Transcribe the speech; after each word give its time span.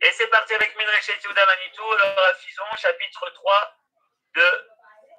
Et 0.00 0.10
c'est 0.16 0.26
parti 0.28 0.54
avec 0.54 0.76
Midrash 0.76 1.08
Yehuda 1.08 1.46
Manitou, 1.46 1.82
le 1.92 2.20
Rafizon, 2.20 2.62
chapitre 2.76 3.32
3 3.34 3.54
de 4.34 4.42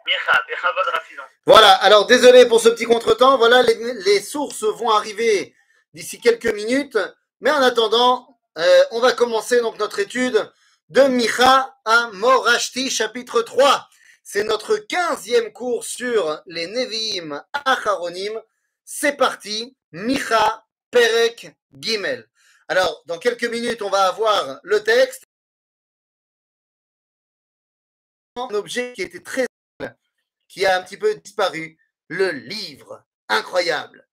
Micha, 0.06 0.42
Bechavod 0.48 0.94
Rafizon. 0.94 1.24
Voilà, 1.46 1.72
alors 1.76 2.06
désolé 2.06 2.46
pour 2.48 2.60
ce 2.60 2.68
petit 2.68 2.84
contretemps. 2.86 3.38
Voilà, 3.38 3.62
les, 3.62 3.94
les 3.94 4.22
sources 4.22 4.64
vont 4.64 4.90
arriver 4.90 5.56
d'ici 5.94 6.20
quelques 6.20 6.54
minutes. 6.54 6.98
Mais 7.40 7.52
en 7.52 7.62
attendant, 7.62 8.38
euh, 8.58 8.84
on 8.92 9.00
va 9.00 9.14
commencer 9.14 9.62
donc 9.62 9.78
notre 9.80 10.00
étude 10.00 10.52
de 10.90 11.04
Micha 11.04 11.78
à 11.86 12.10
Morashti, 12.12 12.90
chapitre 12.90 13.42
3. 13.42 13.88
C'est 14.24 14.44
notre 14.44 14.76
quinzième 14.76 15.54
cours 15.54 15.86
sur 15.86 16.42
les 16.46 16.68
Nevi'im 16.68 17.42
Acharonim. 17.66 18.42
C'est 18.84 19.16
parti, 19.16 19.78
Micha 19.94 20.66
Perek 20.92 21.54
Gimel. 21.73 22.29
Alors, 22.69 23.03
dans 23.07 23.19
quelques 23.19 23.45
minutes, 23.45 23.83
on 23.83 23.91
va 23.91 24.07
avoir 24.07 24.61
le 24.63 24.83
texte. 24.83 25.25
Un 28.37 28.55
objet 28.55 28.93
qui 28.95 29.03
était 29.03 29.23
très 29.23 29.47
qui 30.49 30.65
a 30.67 30.79
un 30.79 30.83
petit 30.83 30.97
peu 30.97 31.15
disparu, 31.17 31.77
le 32.09 32.31
livre. 32.31 33.05
Incroyable. 33.29 34.07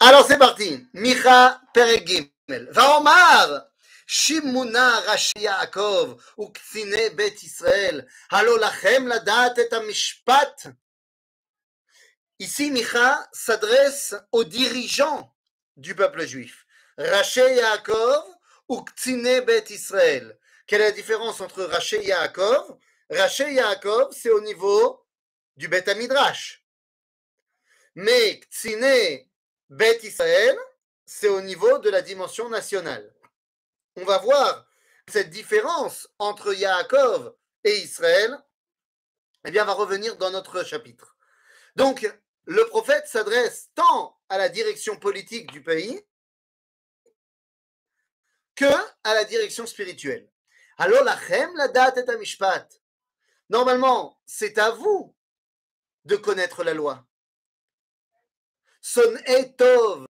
Alors 0.00 0.26
c'est 0.26 0.38
parti. 0.38 0.86
Micha 0.92 1.60
Perek 1.72 2.06
Gimel. 2.06 2.68
Vaomar. 2.72 3.70
שימונה 4.06 4.98
ראשי 5.06 5.38
יעקב 5.38 6.14
וקציני 6.38 7.10
בית 7.16 7.42
ישראל, 7.42 8.00
הלא 8.30 8.58
לכם 8.58 9.08
לדעת 9.08 9.58
את 9.58 9.72
המשפט. 9.72 10.62
Ici, 12.41 12.71
Micha 12.71 13.29
s'adresse 13.31 14.15
aux 14.31 14.43
dirigeants 14.43 15.31
du 15.77 15.93
peuple 15.93 16.25
juif. 16.25 16.65
Raché 16.97 17.53
Yaakov 17.53 18.25
ou 18.67 18.81
Ktsine 18.81 19.41
Bet 19.41 19.65
Israël? 19.69 20.39
Quelle 20.65 20.81
est 20.81 20.85
la 20.85 20.91
différence 20.91 21.39
entre 21.39 21.63
Raché 21.65 22.03
Yaakov? 22.03 22.79
Raché 23.11 23.53
Yaakov, 23.53 24.11
c'est 24.13 24.31
au 24.31 24.41
niveau 24.41 25.05
du 25.55 25.67
Bet 25.67 25.93
Midrash. 25.93 26.65
Mais 27.93 28.39
Ktsine 28.39 29.29
Bet 29.69 29.99
Israël, 30.01 30.57
c'est 31.05 31.29
au 31.29 31.41
niveau 31.41 31.77
de 31.77 31.91
la 31.91 32.01
dimension 32.01 32.49
nationale. 32.49 33.13
On 33.97 34.03
va 34.03 34.17
voir 34.17 34.65
cette 35.07 35.29
différence 35.29 36.09
entre 36.17 36.55
Yaakov 36.55 37.35
et 37.63 37.77
Israël, 37.81 38.35
eh 39.45 39.51
bien, 39.51 39.63
va 39.63 39.73
revenir 39.73 40.17
dans 40.17 40.31
notre 40.31 40.63
chapitre. 40.63 41.15
Donc, 41.75 42.11
le 42.45 42.65
prophète 42.67 43.07
s'adresse 43.07 43.69
tant 43.75 44.17
à 44.29 44.37
la 44.37 44.49
direction 44.49 44.97
politique 44.97 45.51
du 45.51 45.61
pays 45.61 46.01
que 48.55 48.65
à 49.03 49.13
la 49.13 49.23
direction 49.23 49.65
spirituelle. 49.65 50.29
Alors, 50.77 51.03
la 51.03 51.17
chem, 51.17 51.55
la 51.55 51.67
date 51.67 51.97
est 51.97 52.09
un 52.09 52.17
mishpat. 52.17 52.67
Normalement, 53.49 54.19
c'est 54.25 54.57
à 54.57 54.71
vous 54.71 55.15
de 56.05 56.15
connaître 56.15 56.63
la 56.63 56.73
loi. 56.73 57.05
Son 58.81 59.15
etov, 59.25 60.07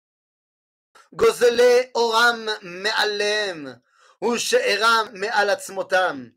gozele 1.13 1.91
oram 1.95 2.51
ou 4.21 4.35
me'alatzmotam. 5.13 6.33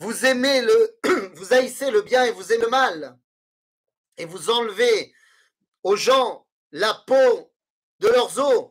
Vous 0.00 0.26
aimez 0.26 0.60
le, 0.60 0.98
vous 1.34 1.54
haïssez 1.54 1.90
le 1.90 2.02
bien 2.02 2.24
et 2.24 2.32
vous 2.32 2.52
aimez 2.52 2.64
le 2.64 2.68
mal 2.68 3.18
et 4.18 4.24
vous 4.24 4.50
enlevez 4.50 5.14
aux 5.82 5.96
gens 5.96 6.46
la 6.72 6.92
peau 7.06 7.52
de 8.00 8.08
leurs 8.08 8.38
os, 8.38 8.70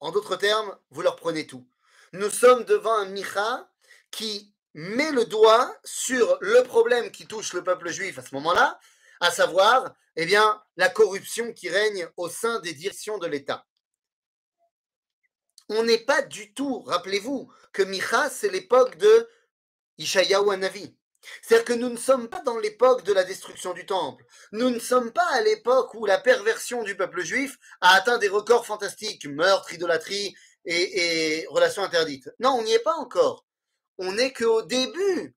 en 0.00 0.12
d'autres 0.12 0.36
termes, 0.36 0.76
vous 0.90 1.02
leur 1.02 1.16
prenez 1.16 1.46
tout. 1.46 1.66
Nous 2.12 2.30
sommes 2.30 2.64
devant 2.64 2.94
un 2.94 3.06
Micha 3.06 3.70
qui 4.10 4.54
met 4.74 5.10
le 5.10 5.24
doigt 5.24 5.74
sur 5.84 6.38
le 6.40 6.62
problème 6.62 7.10
qui 7.10 7.26
touche 7.26 7.52
le 7.52 7.64
peuple 7.64 7.90
juif 7.90 8.18
à 8.18 8.22
ce 8.22 8.34
moment-là, 8.34 8.78
à 9.20 9.30
savoir, 9.30 9.94
eh 10.16 10.26
bien, 10.26 10.62
la 10.76 10.88
corruption 10.88 11.52
qui 11.52 11.68
règne 11.68 12.08
au 12.16 12.28
sein 12.28 12.60
des 12.60 12.74
directions 12.74 13.18
de 13.18 13.26
l'État. 13.26 13.66
On 15.68 15.82
n'est 15.82 15.98
pas 16.04 16.22
du 16.22 16.54
tout, 16.54 16.80
rappelez-vous, 16.82 17.52
que 17.72 17.82
Micha, 17.82 18.30
c'est 18.30 18.48
l'époque 18.48 18.96
de 18.96 19.28
Ishayahu 19.98 20.50
Hanavi. 20.50 20.97
C'est-à-dire 21.42 21.64
que 21.64 21.72
nous 21.72 21.88
ne 21.88 21.96
sommes 21.96 22.28
pas 22.28 22.40
dans 22.42 22.58
l'époque 22.58 23.04
de 23.04 23.12
la 23.12 23.24
destruction 23.24 23.72
du 23.72 23.86
temple. 23.86 24.24
Nous 24.52 24.70
ne 24.70 24.78
sommes 24.78 25.12
pas 25.12 25.26
à 25.32 25.40
l'époque 25.40 25.94
où 25.94 26.06
la 26.06 26.18
perversion 26.18 26.82
du 26.82 26.96
peuple 26.96 27.22
juif 27.22 27.58
a 27.80 27.94
atteint 27.94 28.18
des 28.18 28.28
records 28.28 28.66
fantastiques, 28.66 29.26
meurtre, 29.26 29.72
idolâtrie 29.72 30.34
et, 30.64 31.46
relations 31.50 31.82
interdites. 31.82 32.30
Non, 32.40 32.50
on 32.58 32.62
n'y 32.62 32.72
est 32.72 32.78
pas 32.82 32.94
encore. 32.94 33.46
On 33.98 34.12
n'est 34.12 34.32
qu'au 34.32 34.62
début 34.62 35.34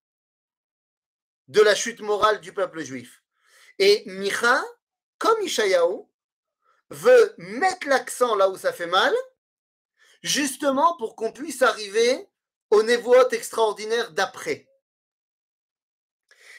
de 1.47 1.62
la 1.62 1.75
chute 1.75 2.02
morale 2.02 2.41
du 2.41 2.53
peuple 2.53 2.84
juif. 2.84 3.23
Et 3.79 4.03
Micha, 4.06 4.63
comme 5.18 5.41
Ishayahu, 5.41 6.03
veut 6.90 7.34
mettre 7.38 7.88
l'accent 7.88 8.35
là 8.35 8.50
où 8.50 8.58
ça 8.58 8.73
fait 8.73 8.88
mal, 8.88 9.13
justement 10.22 10.96
pour 10.97 11.16
qu'on 11.16 11.31
puisse 11.31 11.62
arriver 11.62 12.28
au 12.69 12.84
névoot 12.84 13.31
extraordinaire 13.34 14.12
d'après. 14.12 14.68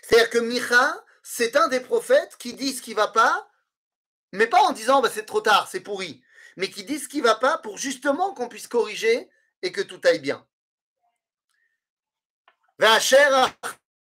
C'est-à-dire 0.02 0.30
que 0.30 0.38
Micha, 0.40 1.06
c'est 1.24 1.56
un 1.56 1.68
des 1.68 1.80
prophètes 1.80 2.38
qui 2.38 2.54
dit 2.54 2.74
ce 2.74 2.82
qui 2.82 2.94
va 2.94 3.08
pas, 3.08 3.50
mais 4.32 4.48
pas 4.48 4.62
en 4.62 4.72
disant 4.72 5.02
bah, 5.02 5.10
c'est 5.14 5.26
trop 5.26 5.42
tard, 5.42 5.68
c'est 5.70 5.82
pourri, 5.82 6.22
mais 6.56 6.70
qui 6.70 6.84
dit 6.84 7.00
ce 7.00 7.08
qui 7.08 7.22
va 7.22 7.36
pas 7.36 7.58
pour 7.58 7.78
justement 7.78 8.34
qu'on 8.34 8.50
puisse 8.50 8.68
corriger 8.68 9.30
et 9.62 9.72
que 9.72 9.82
tout 9.82 10.02
aille 10.04 10.20
bien. 10.20 10.46
ואשר 12.80 13.46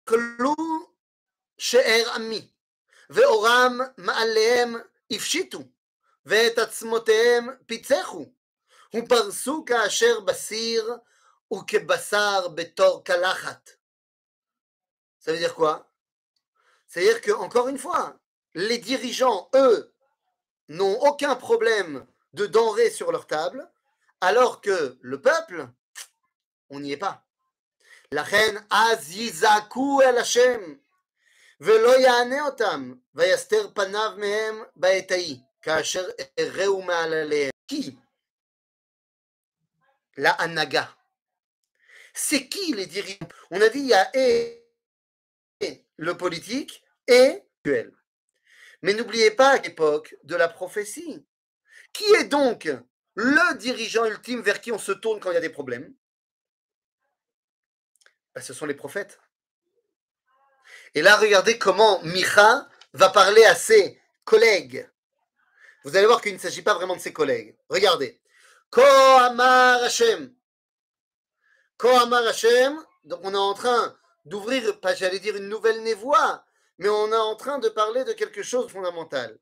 אכלו 0.05 0.55
שאר 1.57 2.11
עמי, 2.15 2.51
ואורם 3.09 3.79
מעליהם 3.97 4.75
הפשיטו, 5.11 5.59
ואת 6.25 6.57
עצמותיהם 6.57 7.47
פיצחו, 7.65 8.25
ופרסו 8.95 9.65
כאשר 9.65 10.19
בסיר, 10.19 10.95
וכבשר 11.53 12.47
בתור 12.47 13.03
קלחת. 13.03 13.72
Ça 15.24 15.32
veut 15.32 15.38
dire 15.38 15.54
quoi? 15.54 15.90
C'est-à-dire 16.86 17.22
que, 17.22 17.32
encore 17.32 17.68
une 17.68 17.78
fois, 17.78 18.18
les 18.52 18.76
dirigeants, 18.76 19.48
eux, 19.54 19.90
n'ont 20.68 21.00
aucun 21.00 21.34
problème 21.34 22.06
de 22.34 22.44
denrées 22.44 22.90
sur 22.90 23.10
leur 23.10 23.26
table, 23.26 23.66
alors 24.20 24.60
que 24.60 24.98
le 25.00 25.22
peuple, 25.22 25.66
on 26.68 26.80
n'y 26.80 26.92
est 26.92 26.98
pas. 26.98 27.24
La 28.10 28.22
reine 28.22 28.66
Azizaku 28.68 30.02
el 30.02 30.18
Hashem, 30.18 30.78
kasher 35.62 36.06
ereu 36.36 36.82
ma'alalehem. 36.82 37.50
Qui? 37.66 37.98
La 40.18 40.32
Anaga. 40.32 40.94
C'est 42.12 42.46
qui 42.46 42.74
les 42.74 42.84
dirigeants? 42.84 43.26
On 43.50 43.62
a 43.62 43.70
dit 43.70 43.80
il 43.80 43.86
y 43.86 43.94
a 43.94 44.10
le 45.96 46.16
politique 46.16 46.82
et 47.06 47.42
actuel. 47.58 47.92
Mais 48.82 48.94
n'oubliez 48.94 49.30
pas 49.30 49.50
à 49.50 49.58
l'époque 49.58 50.16
de 50.24 50.36
la 50.36 50.48
prophétie. 50.48 51.26
Qui 51.92 52.04
est 52.14 52.24
donc 52.24 52.68
le 53.14 53.58
dirigeant 53.58 54.04
ultime 54.04 54.42
vers 54.42 54.60
qui 54.60 54.72
on 54.72 54.78
se 54.78 54.92
tourne 54.92 55.20
quand 55.20 55.30
il 55.30 55.34
y 55.34 55.38
a 55.38 55.40
des 55.40 55.48
problèmes? 55.48 55.94
Ben, 58.34 58.40
Ce 58.42 58.52
sont 58.52 58.66
les 58.66 58.74
prophètes. 58.74 59.20
Et 60.94 61.02
là, 61.02 61.16
regardez 61.16 61.58
comment 61.58 62.02
Micha 62.02 62.68
va 62.92 63.08
parler 63.10 63.44
à 63.44 63.54
ses 63.54 64.00
collègues. 64.24 64.88
Vous 65.84 65.96
allez 65.96 66.06
voir 66.06 66.20
qu'il 66.20 66.34
ne 66.34 66.38
s'agit 66.38 66.62
pas 66.62 66.74
vraiment 66.74 66.96
de 66.96 67.00
ses 67.00 67.12
collègues. 67.12 67.56
Regardez. 67.68 68.20
Ko 68.70 68.82
Amar 68.82 69.82
Hashem. 69.82 70.34
Ko 71.76 71.88
Amar 71.88 72.26
Hashem. 72.26 72.82
Donc 73.04 73.20
on 73.22 73.32
est 73.32 73.36
en 73.36 73.54
train 73.54 73.96
d'ouvrir, 74.25 74.79
pas 74.79 74.95
j'allais 74.95 75.19
dire 75.19 75.35
une 75.35 75.49
nouvelle 75.49 75.81
névoie, 75.83 76.45
mais 76.77 76.89
on 76.89 77.11
est 77.11 77.15
en 77.15 77.35
train 77.35 77.59
de 77.59 77.69
parler 77.69 78.03
de 78.03 78.13
quelque 78.13 78.43
chose 78.43 78.67
de 78.67 78.71
fondamental. 78.71 79.37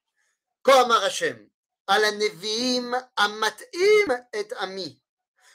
Kohamar 0.64 1.04
Hashem, 1.04 1.50
על 1.88 2.04
הנביאים 2.04 2.94
המטעים 3.18 4.08
את 4.40 4.54
עמי, 4.54 5.00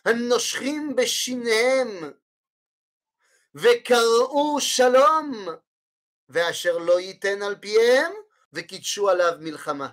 הנושרים 0.05 0.97
בשיניהם, 0.97 2.13
וקראו 3.55 4.61
שלום, 4.61 5.49
ואשר 6.29 6.79
לא 6.79 7.01
ייתן 7.01 7.43
על 7.43 7.57
פיהם, 7.57 8.13
וקידשו 8.53 9.11
עליו 9.11 9.33
מלחמה. 9.41 9.89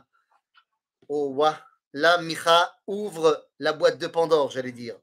Oh, 1.12 1.34
ouah, 1.36 1.58
là, 1.94 2.20
Micha 2.20 2.72
ouvre 2.88 3.50
la 3.58 3.74
boîte 3.74 3.98
de 3.98 4.06
Pandore, 4.06 4.52
j'allais 4.52 4.72
dire. 4.72 4.96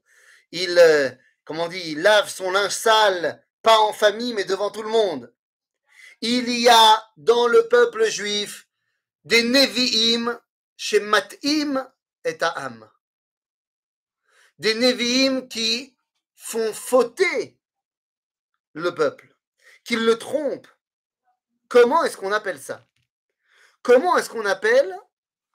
Il, 0.53 0.79
euh, 0.79 1.09
comment 1.43 1.65
on 1.65 1.67
dit, 1.67 1.81
il 1.85 2.01
lave 2.01 2.29
son 2.29 2.49
linge 2.49 2.71
sale 2.71 3.45
pas 3.62 3.78
en 3.80 3.92
famille, 3.92 4.34
mais 4.34 4.44
devant 4.44 4.70
tout 4.70 4.82
le 4.82 4.88
monde. 4.88 5.32
Il 6.20 6.50
y 6.50 6.68
a 6.68 7.12
dans 7.16 7.46
le 7.46 7.68
peuple 7.68 8.04
juif 8.08 8.68
des 9.24 9.42
Nevi'im 9.42 10.40
chez 10.76 11.00
Mat'im 11.00 11.90
et 12.24 12.38
Ta'am. 12.38 12.88
Des 14.58 14.74
Nevi'im 14.74 15.48
qui 15.48 15.96
font 16.34 16.72
fauter 16.72 17.58
le 18.74 18.94
peuple, 18.94 19.34
qui 19.84 19.96
le 19.96 20.18
trompent. 20.18 20.68
Comment 21.68 22.04
est-ce 22.04 22.16
qu'on 22.16 22.32
appelle 22.32 22.60
ça? 22.60 22.86
Comment 23.82 24.16
est-ce 24.16 24.30
qu'on 24.30 24.46
appelle 24.46 24.96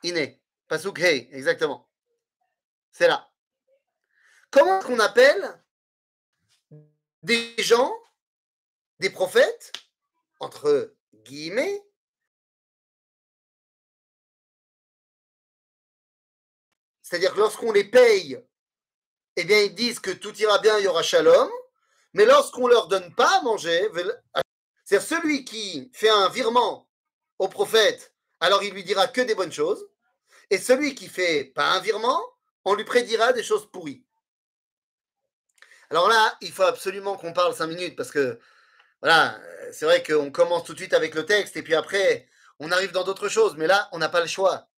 Iné, 0.03 0.41
Pasuk 0.67 0.99
exactement. 0.99 1.89
C'est 2.91 3.07
là. 3.07 3.29
Comment 4.51 4.79
est-ce 4.79 4.87
qu'on 4.87 4.99
appelle 4.99 5.63
des 7.27 7.53
gens, 7.61 7.93
des 8.99 9.09
prophètes, 9.09 9.73
entre 10.39 10.95
guillemets, 11.13 11.83
c'est-à-dire 17.03 17.33
que 17.33 17.39
lorsqu'on 17.39 17.73
les 17.73 17.83
paye, 17.83 18.41
eh 19.35 19.43
bien, 19.43 19.61
ils 19.61 19.75
disent 19.75 19.99
que 19.99 20.11
tout 20.11 20.33
ira 20.37 20.59
bien, 20.59 20.79
il 20.79 20.85
y 20.85 20.87
aura 20.87 21.03
shalom, 21.03 21.51
mais 22.13 22.25
lorsqu'on 22.25 22.67
leur 22.67 22.87
donne 22.87 23.13
pas 23.13 23.39
à 23.39 23.41
manger, 23.41 23.89
c'est-à-dire 24.85 25.05
celui 25.05 25.43
qui 25.43 25.91
fait 25.93 26.09
un 26.09 26.29
virement 26.29 26.89
au 27.39 27.49
prophète, 27.49 28.15
alors 28.39 28.63
il 28.63 28.73
lui 28.73 28.85
dira 28.85 29.05
que 29.09 29.21
des 29.21 29.35
bonnes 29.35 29.51
choses, 29.51 29.85
et 30.49 30.57
celui 30.57 30.95
qui 30.95 31.09
fait 31.09 31.43
pas 31.43 31.73
un 31.73 31.81
virement, 31.81 32.23
on 32.63 32.73
lui 32.73 32.85
prédira 32.85 33.33
des 33.33 33.43
choses 33.43 33.69
pourries. 33.69 34.06
Alors 35.89 36.09
là, 36.09 36.37
il 36.41 36.51
faut 36.51 36.63
absolument 36.63 37.15
qu'on 37.17 37.33
parle 37.33 37.55
cinq 37.55 37.67
minutes 37.67 37.95
parce 37.95 38.11
que 38.11 38.39
voilà, 39.01 39.39
c'est 39.71 39.85
vrai 39.85 40.03
qu'on 40.03 40.31
commence 40.31 40.63
tout 40.65 40.73
de 40.73 40.79
suite 40.79 40.93
avec 40.93 41.15
le 41.15 41.25
texte 41.25 41.55
et 41.55 41.63
puis 41.63 41.75
après, 41.75 42.27
on 42.59 42.71
arrive 42.71 42.91
dans 42.91 43.03
d'autres 43.03 43.29
choses. 43.29 43.55
Mais 43.57 43.67
là, 43.67 43.89
on 43.91 43.99
n'a 43.99 44.09
pas 44.09 44.21
le 44.21 44.27
choix. 44.27 44.69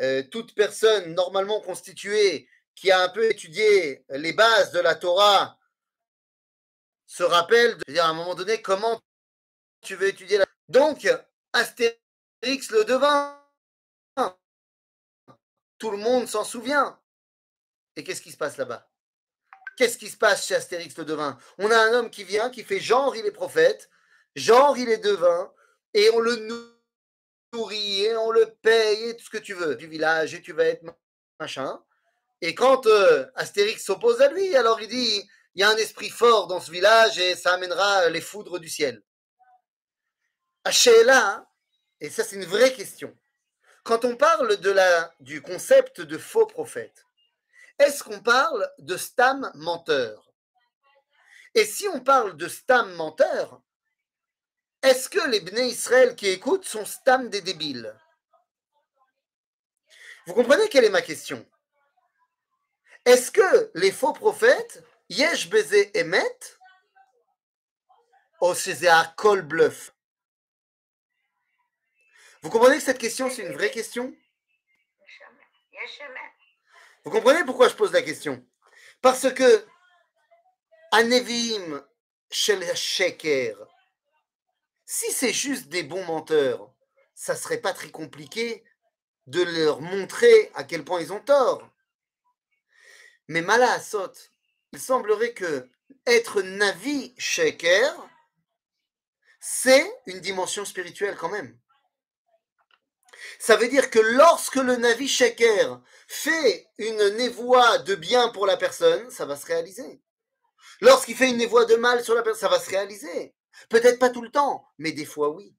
Euh, 0.00 0.22
toute 0.30 0.54
personne 0.54 1.14
normalement 1.14 1.60
constituée 1.60 2.48
qui 2.74 2.90
a 2.90 3.02
un 3.02 3.08
peu 3.10 3.24
étudié 3.30 4.04
les 4.10 4.32
bases 4.32 4.72
de 4.72 4.80
la 4.80 4.94
Torah 4.94 5.58
se 7.06 7.22
rappelle 7.22 7.76
de 7.76 7.92
dire 7.92 8.04
à 8.04 8.08
un 8.08 8.14
moment 8.14 8.34
donné 8.34 8.62
comment 8.62 9.00
tu 9.82 9.96
veux 9.96 10.08
étudier 10.08 10.38
la 10.38 10.46
Donc, 10.68 11.08
Astérix 11.52 12.70
le 12.70 12.84
devin. 12.84 13.36
Tout 15.78 15.90
le 15.90 15.96
monde 15.96 16.28
s'en 16.28 16.44
souvient. 16.44 17.00
Et 17.96 18.04
qu'est-ce 18.04 18.22
qui 18.22 18.30
se 18.30 18.36
passe 18.36 18.56
là-bas? 18.58 18.89
Qu'est-ce 19.80 19.96
qui 19.96 20.10
se 20.10 20.18
passe 20.18 20.46
chez 20.46 20.54
Astérix 20.54 20.94
le 20.98 21.06
devin? 21.06 21.38
On 21.56 21.70
a 21.70 21.74
un 21.74 21.94
homme 21.94 22.10
qui 22.10 22.22
vient, 22.22 22.50
qui 22.50 22.64
fait 22.64 22.80
genre 22.80 23.16
il 23.16 23.24
est 23.24 23.30
prophète, 23.30 23.88
genre 24.36 24.76
il 24.76 24.90
est 24.90 24.98
devin, 24.98 25.50
et 25.94 26.10
on 26.10 26.18
le 26.18 26.36
nourrit, 27.54 28.02
et 28.02 28.14
on 28.14 28.30
le 28.30 28.44
paye, 28.60 29.08
et 29.08 29.16
tout 29.16 29.24
ce 29.24 29.30
que 29.30 29.38
tu 29.38 29.54
veux, 29.54 29.76
du 29.76 29.86
village, 29.86 30.34
et 30.34 30.42
tu 30.42 30.52
vas 30.52 30.66
être 30.66 30.84
machin. 31.40 31.82
Et 32.42 32.54
quand 32.54 32.84
euh, 32.84 33.24
Astérix 33.36 33.82
s'oppose 33.82 34.20
à 34.20 34.28
lui, 34.30 34.54
alors 34.54 34.82
il 34.82 34.88
dit, 34.88 35.26
il 35.54 35.62
y 35.62 35.64
a 35.64 35.70
un 35.70 35.76
esprit 35.76 36.10
fort 36.10 36.46
dans 36.46 36.60
ce 36.60 36.70
village, 36.70 37.18
et 37.18 37.34
ça 37.34 37.54
amènera 37.54 38.10
les 38.10 38.20
foudres 38.20 38.60
du 38.60 38.68
ciel. 38.68 39.02
là, 41.06 41.46
et 42.00 42.10
ça 42.10 42.22
c'est 42.22 42.36
une 42.36 42.44
vraie 42.44 42.74
question, 42.74 43.16
quand 43.82 44.04
on 44.04 44.14
parle 44.14 44.58
de 44.58 44.74
du 45.20 45.40
concept 45.40 46.02
de 46.02 46.18
faux 46.18 46.44
prophète, 46.44 47.06
est-ce 47.80 48.04
qu'on 48.04 48.20
parle 48.20 48.70
de 48.78 48.96
stam 48.96 49.50
menteur? 49.54 50.32
Et 51.54 51.64
si 51.64 51.88
on 51.88 52.00
parle 52.00 52.36
de 52.36 52.46
stam 52.46 52.92
menteur, 52.94 53.60
est-ce 54.82 55.08
que 55.08 55.28
les 55.28 55.40
Bnei 55.40 55.68
Israël 55.68 56.14
qui 56.14 56.28
écoutent 56.28 56.64
sont 56.64 56.84
stam 56.84 57.28
des 57.28 57.40
débiles? 57.40 57.94
Vous 60.26 60.34
comprenez 60.34 60.68
quelle 60.68 60.84
est 60.84 60.90
ma 60.90 61.02
question? 61.02 61.44
Est-ce 63.04 63.30
que 63.32 63.70
les 63.74 63.90
faux 63.90 64.12
prophètes, 64.12 64.84
yesh 65.08 65.48
beze 65.48 65.90
emet, 65.94 66.38
ou 68.40 68.54
c'est 68.54 68.88
un 68.88 69.04
col 69.16 69.42
bluff. 69.42 69.94
Vous 72.42 72.50
comprenez 72.50 72.76
que 72.76 72.82
cette 72.82 72.98
question, 72.98 73.28
c'est 73.28 73.42
une 73.42 73.52
vraie 73.52 73.70
question? 73.70 74.14
Vous 77.04 77.10
comprenez 77.10 77.44
pourquoi 77.44 77.68
je 77.68 77.74
pose 77.74 77.92
la 77.92 78.02
question? 78.02 78.44
Parce 79.00 79.32
que 79.32 79.66
Anevim 80.92 81.82
Shel 82.30 82.64
Sheker, 82.76 83.56
si 84.84 85.12
c'est 85.12 85.32
juste 85.32 85.68
des 85.68 85.82
bons 85.82 86.04
menteurs, 86.04 86.72
ça 87.14 87.36
serait 87.36 87.60
pas 87.60 87.72
très 87.72 87.90
compliqué 87.90 88.64
de 89.26 89.42
leur 89.42 89.80
montrer 89.80 90.50
à 90.54 90.64
quel 90.64 90.84
point 90.84 91.00
ils 91.00 91.12
ont 91.12 91.20
tort. 91.20 91.68
Mais 93.28 93.42
Mala 93.42 93.72
Asot, 93.72 94.12
il 94.72 94.80
semblerait 94.80 95.32
que 95.32 95.68
être 96.06 96.42
Navi 96.42 97.14
Sheker, 97.16 97.94
c'est 99.38 99.90
une 100.06 100.20
dimension 100.20 100.64
spirituelle 100.64 101.16
quand 101.16 101.28
même. 101.28 101.58
Ça 103.38 103.56
veut 103.56 103.68
dire 103.68 103.90
que 103.90 103.98
lorsque 103.98 104.56
le 104.56 104.76
Navi 104.76 105.08
Sheker 105.08 105.80
fait 106.08 106.68
une 106.78 107.16
névoie 107.16 107.78
de 107.78 107.94
bien 107.94 108.28
pour 108.30 108.46
la 108.46 108.56
personne, 108.56 109.10
ça 109.10 109.26
va 109.26 109.36
se 109.36 109.46
réaliser. 109.46 110.00
Lorsqu'il 110.80 111.16
fait 111.16 111.30
une 111.30 111.36
névoie 111.36 111.64
de 111.64 111.76
mal 111.76 112.02
sur 112.04 112.14
la 112.14 112.22
personne, 112.22 112.40
ça 112.40 112.56
va 112.56 112.60
se 112.60 112.70
réaliser. 112.70 113.34
Peut-être 113.68 113.98
pas 113.98 114.10
tout 114.10 114.22
le 114.22 114.30
temps, 114.30 114.66
mais 114.78 114.92
des 114.92 115.04
fois 115.04 115.30
oui. 115.30 115.54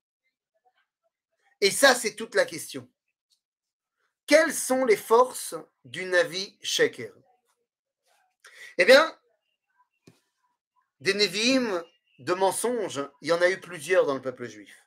Et 1.61 1.69
ça, 1.69 1.93
c'est 1.93 2.15
toute 2.15 2.35
la 2.35 2.45
question. 2.45 2.89
Quelles 4.25 4.53
sont 4.53 4.85
les 4.85 4.97
forces 4.97 5.55
du 5.85 6.05
Navi 6.05 6.57
Sheker? 6.61 7.13
Eh 8.77 8.85
bien, 8.85 9.15
des 11.01 11.13
Nevi'im 11.13 11.83
de 12.19 12.33
mensonges, 12.33 13.07
il 13.21 13.27
y 13.27 13.31
en 13.31 13.41
a 13.41 13.49
eu 13.49 13.59
plusieurs 13.59 14.05
dans 14.05 14.13
le 14.15 14.21
peuple 14.21 14.47
juif. 14.47 14.85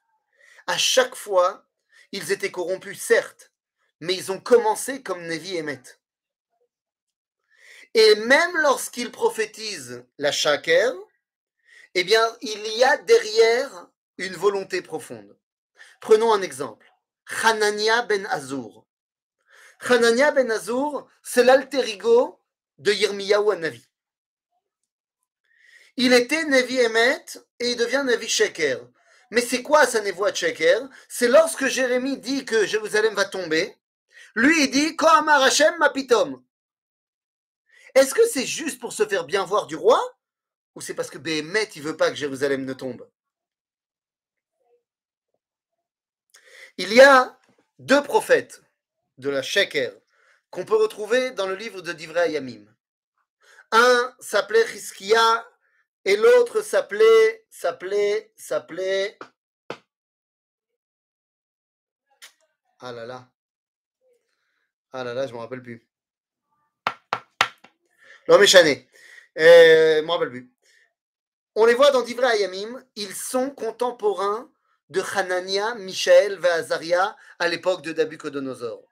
À 0.67 0.79
chaque 0.79 1.15
fois, 1.15 1.67
ils 2.15 2.31
étaient 2.31 2.53
corrompus, 2.53 3.03
certes, 3.03 3.51
mais 3.99 4.15
ils 4.15 4.31
ont 4.31 4.39
commencé 4.39 5.03
comme 5.03 5.27
Nevi 5.27 5.57
et 5.57 5.65
Et 7.95 8.15
même 8.15 8.57
lorsqu'ils 8.59 9.11
prophétisent 9.11 10.05
la 10.19 10.31
Shaker, 10.31 10.95
eh 11.95 12.05
bien, 12.05 12.25
il 12.41 12.65
y 12.79 12.85
a 12.85 12.99
derrière 12.99 13.89
une 14.19 14.35
volonté 14.35 14.81
profonde. 14.81 15.37
Prenons 16.01 16.33
un 16.33 16.43
exemple. 16.43 16.89
Hanania 17.43 18.03
ben 18.03 18.27
Azur. 18.27 18.87
Hanania 19.81 20.31
ben 20.31 20.53
Azur, 20.53 21.09
c'est 21.21 21.43
l'alter 21.43 21.85
ego 21.89 22.41
de 22.79 22.93
Yirmiyahu 22.93 23.57
Navi. 23.57 23.85
Il 25.97 26.13
était 26.13 26.45
Nevi 26.45 26.79
Emet 26.79 27.25
et 27.59 27.73
il 27.73 27.77
devient 27.77 28.05
Nevi 28.07 28.29
Sheker. 28.29 28.89
Mais 29.31 29.41
c'est 29.41 29.63
quoi 29.63 29.87
sa 29.87 30.01
névoie 30.01 30.33
Sheker 30.33 30.89
C'est 31.09 31.29
lorsque 31.29 31.67
Jérémie 31.67 32.19
dit 32.19 32.45
que 32.45 32.67
Jérusalem 32.67 33.15
va 33.15 33.25
tomber, 33.25 33.77
lui 34.35 34.65
il 34.65 34.71
dit 34.71 34.97
Kohamar 34.97 35.43
Hashem 35.43 35.77
mapitom. 35.79 36.43
Est-ce 37.95 38.15
que 38.15 38.27
c'est 38.27 38.47
juste 38.47 38.81
pour 38.81 38.93
se 38.93 39.07
faire 39.07 39.25
bien 39.25 39.45
voir 39.45 39.67
du 39.67 39.77
roi 39.77 40.01
ou 40.75 40.81
c'est 40.81 40.95
parce 40.95 41.11
que 41.11 41.19
Béhémet 41.19 41.71
il 41.77 41.83
veut 41.83 41.97
pas 41.97 42.11
que 42.11 42.17
Jérusalem 42.17 42.65
ne 42.65 42.75
tombe? 42.75 43.09
Il 46.77 46.93
y 46.93 47.01
a 47.01 47.39
deux 47.79 48.03
prophètes 48.03 48.63
de 49.19 49.31
la 49.31 49.43
Sheker 49.43 49.93
qu'on 50.51 50.65
peut 50.65 50.77
retrouver 50.77 51.31
dans 51.31 51.47
le 51.47 51.55
livre 51.55 51.83
de 51.83 51.93
Divrei 51.93 52.33
Yamim. 52.33 52.67
Un 53.71 54.15
s'appelait 54.19 54.75
Hiskia 54.75 55.47
et 56.05 56.17
l'autre 56.17 56.63
s'appelait, 56.63 57.47
s'appelait, 57.51 58.33
s'appelait. 58.37 59.19
Ah 62.81 62.93
là 62.93 63.07
là. 63.07 63.29
Ah 64.93 65.05
là 65.05 65.15
là, 65.15 65.27
je 65.27 65.33
ne 65.33 65.37
me 65.37 65.43
rappelle 65.43 65.63
plus. 65.63 65.89
L'homme 68.29 68.43
échané. 68.43 68.89
Euh, 69.39 69.97
je 69.97 70.01
ne 70.01 70.07
me 70.07 70.11
rappelle 70.11 70.31
plus. 70.31 70.51
On 71.57 71.67
les 71.67 71.75
voit 71.75 71.91
dans 71.91 72.03
Divra 72.03 72.29
Ayamim, 72.29 72.85
ils 72.97 73.15
sont 73.15 73.51
contemporains 73.51 74.51
de 74.91 75.01
Hanania, 75.01 75.75
Michel, 75.77 76.45
Azaria 76.45 77.17
à 77.39 77.49
l'époque 77.49 77.83
de 77.83 77.93
Nabucodonosor. 77.93 78.83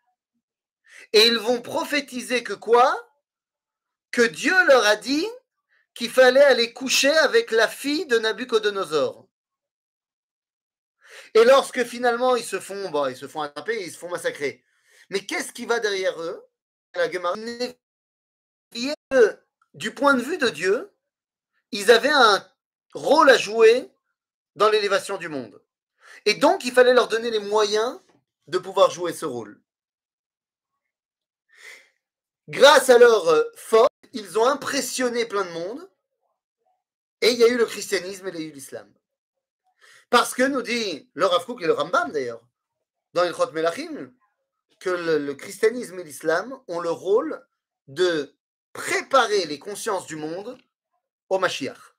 Et 1.12 1.26
ils 1.26 1.38
vont 1.38 1.61
prophétiser 1.61 2.42
que 2.42 2.52
quoi? 2.52 2.95
Que 4.11 4.23
Dieu 4.23 4.54
leur 4.66 4.85
a 4.87 4.97
dit 4.97 5.26
qu'il 5.95 6.11
fallait 6.11 6.43
aller 6.43 6.73
coucher 6.73 7.11
avec 7.19 7.51
la 7.51 7.69
fille 7.69 8.07
de 8.07 8.19
Nabucodonosor. 8.19 9.29
Et 11.35 11.45
lorsque 11.45 11.85
finalement 11.85 12.37
ils 12.37 12.45
se 12.45 12.61
font, 12.61 12.91
bon, 12.91 13.07
ils 13.07 13.17
se 13.17 13.29
font 13.29 13.43
attraper, 13.43 13.83
ils 13.83 13.93
se 13.93 13.99
font 13.99 14.11
massacrer. 14.11 14.65
Mais 15.11 15.25
qu'est-ce 15.27 15.53
qui 15.53 15.67
va 15.67 15.81
derrière 15.81 16.21
eux? 16.21 16.43
La 16.95 17.09
du 19.75 19.95
point 19.95 20.15
de 20.15 20.23
vue 20.23 20.39
de 20.39 20.49
Dieu, 20.49 20.93
ils 21.71 21.91
avaient 21.91 22.11
un 22.11 22.47
rôle 22.95 23.31
à 23.31 23.39
jouer 23.39 23.91
dans 24.57 24.69
l'élévation 24.69 25.17
du 25.17 25.29
monde. 25.29 25.63
Et 26.27 26.35
donc, 26.35 26.65
il 26.65 26.73
fallait 26.73 26.93
leur 26.93 27.09
donner 27.09 27.31
les 27.31 27.39
moyens 27.39 28.01
de 28.47 28.59
pouvoir 28.59 28.91
jouer 28.91 29.13
ce 29.13 29.25
rôle. 29.25 29.61
Grâce 32.49 32.91
à 32.91 32.99
leur 32.99 33.29
euh, 33.29 33.45
force, 33.57 33.92
ils 34.12 34.38
ont 34.38 34.47
impressionné 34.47 35.26
plein 35.26 35.45
de 35.45 35.50
monde 35.50 35.90
et 37.21 37.31
il 37.31 37.38
y 37.38 37.45
a 37.45 37.49
eu 37.49 37.57
le 37.57 37.66
christianisme 37.66 38.26
et 38.26 38.31
il 38.31 38.40
y 38.40 38.45
a 38.45 38.47
eu 38.49 38.52
l'islam. 38.52 38.92
Parce 40.11 40.35
que 40.35 40.42
nous 40.42 40.62
dit 40.62 41.09
le 41.14 41.26
Rav 41.26 41.47
et 41.61 41.66
le 41.66 41.73
Rambam 41.73 42.12
d'ailleurs, 42.12 42.42
dans 43.14 43.25
Ilchot 43.25 43.52
Melachim, 43.52 44.12
que 44.78 44.90
le, 44.90 45.35
christianisme 45.35 45.99
et 46.00 46.04
l'islam 46.04 46.59
ont 46.66 46.81
le 46.81 46.90
rôle 46.90 47.40
de 47.87 48.35
préparer 48.73 49.47
les 49.47 49.59
consciences 49.59 50.07
du 50.07 50.16
monde 50.16 50.59
au 51.28 51.38
Mashiach. 51.38 51.95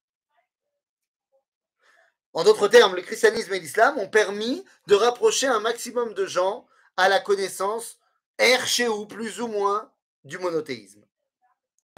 En 2.34 2.43
d'autres 2.43 2.67
termes, 2.67 2.96
le 2.96 3.01
christianisme 3.01 3.53
et 3.53 3.60
l'islam 3.60 3.98
ont 4.00 4.10
permis 4.10 4.65
de 4.88 4.96
rapprocher 4.96 5.48
un 5.48 5.60
maximum 5.60 6.13
de 6.13 6.25
gens 6.25 6.67
à 6.98 7.08
la 7.08 7.20
connaissance, 7.20 8.00
ou 8.89 9.05
plus 9.05 9.39
ou 9.39 9.48
moins, 9.48 9.91
du 10.24 10.38
monothéisme. 10.39 11.05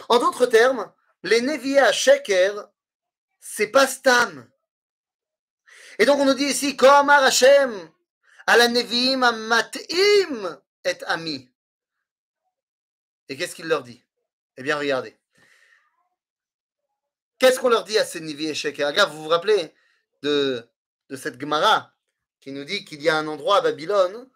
En 0.08 0.18
d'autres 0.18 0.46
termes, 0.46 0.92
les 1.22 1.40
Nevi'é 1.40 1.78
à 1.78 1.92
Sheker, 1.92 2.68
c'est 3.40 3.68
pas 3.68 3.86
Stam. 3.86 4.48
Et 5.98 6.04
donc 6.04 6.20
on 6.20 6.24
nous 6.24 6.34
dit 6.34 6.44
ici, 6.44 6.76
Komar 6.76 7.22
Hashem, 7.22 7.90
à 8.46 8.56
la 8.56 8.68
Nevi'im 8.68 9.32
Mat'im 9.32 10.60
et 10.84 11.04
Ami. 11.06 11.50
Et 13.28 13.36
qu'est-ce 13.36 13.54
qu'il 13.54 13.66
leur 13.66 13.82
dit? 13.82 14.04
Eh 14.56 14.62
bien, 14.62 14.76
regardez. 14.78 15.18
Qu'est-ce 17.38 17.58
qu'on 17.58 17.68
leur 17.68 17.84
dit 17.84 17.98
à 17.98 18.04
ces 18.04 18.20
Nevi'é 18.20 18.54
Sheker? 18.54 18.86
Regarde, 18.86 19.12
vous 19.12 19.24
vous 19.24 19.28
rappelez 19.28 19.74
de, 20.22 20.68
de 21.08 21.16
cette 21.16 21.40
Gemara 21.40 21.92
qui 22.40 22.52
nous 22.52 22.64
dit 22.64 22.84
qu'il 22.84 23.02
y 23.02 23.08
a 23.08 23.16
un 23.16 23.26
endroit 23.26 23.58
à 23.58 23.60
Babylone 23.60 24.30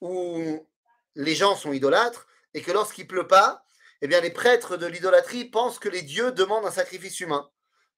où 0.00 0.66
les 1.14 1.34
gens 1.34 1.56
sont 1.56 1.72
idolâtres 1.72 2.26
et 2.54 2.62
que 2.62 2.72
lorsqu'il 2.72 3.06
pleut 3.06 3.26
pas, 3.26 3.64
eh 4.02 4.08
bien 4.08 4.20
les 4.20 4.30
prêtres 4.30 4.76
de 4.76 4.86
l'idolâtrie 4.86 5.44
pensent 5.44 5.78
que 5.78 5.88
les 5.88 6.02
dieux 6.02 6.32
demandent 6.32 6.66
un 6.66 6.70
sacrifice 6.70 7.20
humain. 7.20 7.50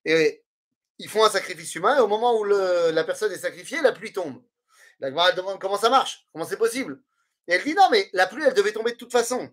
Et 0.05 0.45
ils 0.99 1.09
font 1.09 1.25
un 1.25 1.31
sacrifice 1.31 1.75
humain 1.75 1.97
et 1.97 2.01
au 2.01 2.09
moment 2.09 2.39
où 2.39 2.45
la 2.45 3.05
personne 3.05 3.33
est 3.33 3.39
sacrifiée, 3.39 3.81
la 3.83 3.93
pluie 3.93 4.13
tombe. 4.13 4.43
La 5.01 5.09
Gemara 5.11 5.33
demande 5.33 5.61
comment 5.61 5.79
ça 5.79 5.91
marche, 5.91 6.27
comment 6.33 6.45
c'est 6.45 6.57
possible. 6.57 7.01
Et 7.49 7.55
elle 7.55 7.65
dit 7.65 7.75
non, 7.75 7.89
mais 7.91 8.09
la 8.13 8.27
pluie, 8.27 8.45
elle 8.47 8.55
devait 8.55 8.73
tomber 8.73 8.93
de 8.93 8.97
toute 8.97 9.11
façon. 9.13 9.51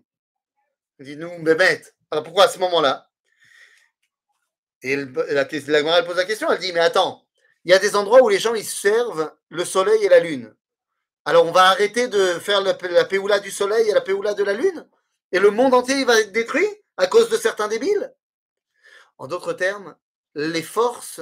Elle 0.98 1.06
dit 1.06 1.16
nous, 1.16 1.42
bête. 1.42 1.96
Alors 2.10 2.24
pourquoi 2.24 2.44
à 2.44 2.48
ce 2.48 2.58
moment-là? 2.58 3.10
Et 4.82 4.96
la, 4.96 5.02
elle 5.02 6.04
pose 6.06 6.16
la 6.16 6.24
question, 6.24 6.50
elle 6.50 6.58
dit 6.58 6.72
mais 6.72 6.80
attends, 6.80 7.26
il 7.64 7.70
y 7.70 7.74
a 7.74 7.78
des 7.78 7.96
endroits 7.96 8.22
où 8.22 8.28
les 8.28 8.38
gens 8.38 8.54
ils 8.54 8.64
servent 8.64 9.32
le 9.48 9.64
soleil 9.64 10.04
et 10.04 10.08
la 10.08 10.20
lune. 10.20 10.54
Alors 11.24 11.46
on 11.46 11.52
va 11.52 11.64
arrêter 11.64 12.08
de 12.08 12.38
faire 12.38 12.60
la, 12.62 12.76
la 12.82 13.04
péoula 13.04 13.40
du 13.40 13.50
soleil 13.50 13.88
et 13.88 13.92
la 13.92 14.00
péoula 14.00 14.34
de 14.34 14.44
la 14.44 14.54
lune? 14.54 14.88
Et 15.32 15.38
le 15.38 15.50
monde 15.50 15.74
entier 15.74 16.04
va 16.04 16.20
être 16.20 16.32
détruit 16.32 16.68
à 16.96 17.06
cause 17.06 17.28
de 17.30 17.36
certains 17.36 17.68
débiles? 17.68 18.14
En 19.18 19.26
d'autres 19.26 19.52
termes, 19.52 19.96
les 20.34 20.62
forces 20.62 21.20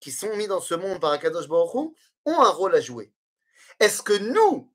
qui 0.00 0.10
sont 0.12 0.36
mises 0.36 0.48
dans 0.48 0.60
ce 0.60 0.74
monde 0.74 1.00
par 1.00 1.12
Akadosh 1.12 1.48
Baruch 1.48 1.74
ont 1.74 2.40
un 2.40 2.50
rôle 2.50 2.74
à 2.74 2.80
jouer. 2.80 3.12
Est-ce 3.80 4.02
que 4.02 4.12
nous, 4.12 4.72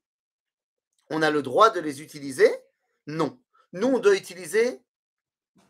on 1.10 1.22
a 1.22 1.30
le 1.30 1.42
droit 1.42 1.70
de 1.70 1.80
les 1.80 2.02
utiliser? 2.02 2.50
Non. 3.06 3.40
Nous, 3.72 3.88
on 3.88 3.98
doit 3.98 4.16
utiliser 4.16 4.82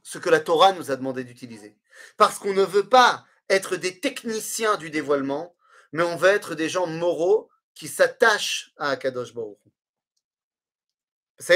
ce 0.02 0.18
que 0.18 0.30
la 0.30 0.40
Torah 0.40 0.72
nous 0.72 0.90
a 0.90 0.96
demandé 0.96 1.24
d'utiliser. 1.24 1.76
Parce 2.16 2.38
qu'on 2.38 2.54
ne 2.54 2.64
veut 2.64 2.88
pas 2.88 3.24
être 3.48 3.76
des 3.76 4.00
techniciens 4.00 4.76
du 4.76 4.90
dévoilement, 4.90 5.54
mais 5.92 6.02
on 6.02 6.16
veut 6.16 6.30
être 6.30 6.54
des 6.54 6.68
gens 6.68 6.86
moraux 6.86 7.50
qui 7.74 7.88
s'attachent 7.88 8.72
à 8.76 8.90
Akadosh 8.90 9.34
Baruch. 9.34 9.58
Ça 11.38 11.54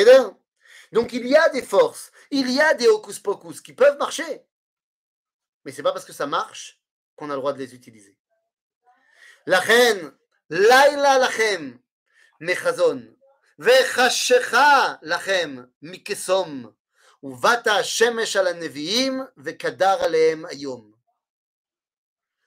donc 0.94 1.12
il 1.12 1.26
y 1.26 1.34
a 1.34 1.48
des 1.48 1.62
forces, 1.62 2.12
il 2.30 2.48
y 2.52 2.60
a 2.60 2.72
des 2.72 2.86
hocus 2.86 3.18
pocus 3.18 3.60
qui 3.60 3.72
peuvent 3.72 3.98
marcher. 3.98 4.46
Mais 5.64 5.72
ce 5.72 5.78
n'est 5.78 5.82
pas 5.82 5.92
parce 5.92 6.04
que 6.04 6.12
ça 6.12 6.28
marche 6.28 6.80
qu'on 7.16 7.30
a 7.30 7.34
le 7.34 7.40
droit 7.40 7.52
de 7.52 7.58
les 7.58 7.74
utiliser. 7.74 8.16
La 9.44 9.60
laila 10.48 11.18
lachem, 11.18 11.80
mechazon, 12.38 13.12
vechashecha 13.58 15.00
lachem, 15.02 15.68
mikesom, 15.82 16.72
uvata 17.24 17.82
shemesh 17.82 18.36
al 18.36 18.56
neviim, 18.56 19.28
vekadar 19.36 20.00
alehem 20.00 20.46
ayom. 20.46 20.94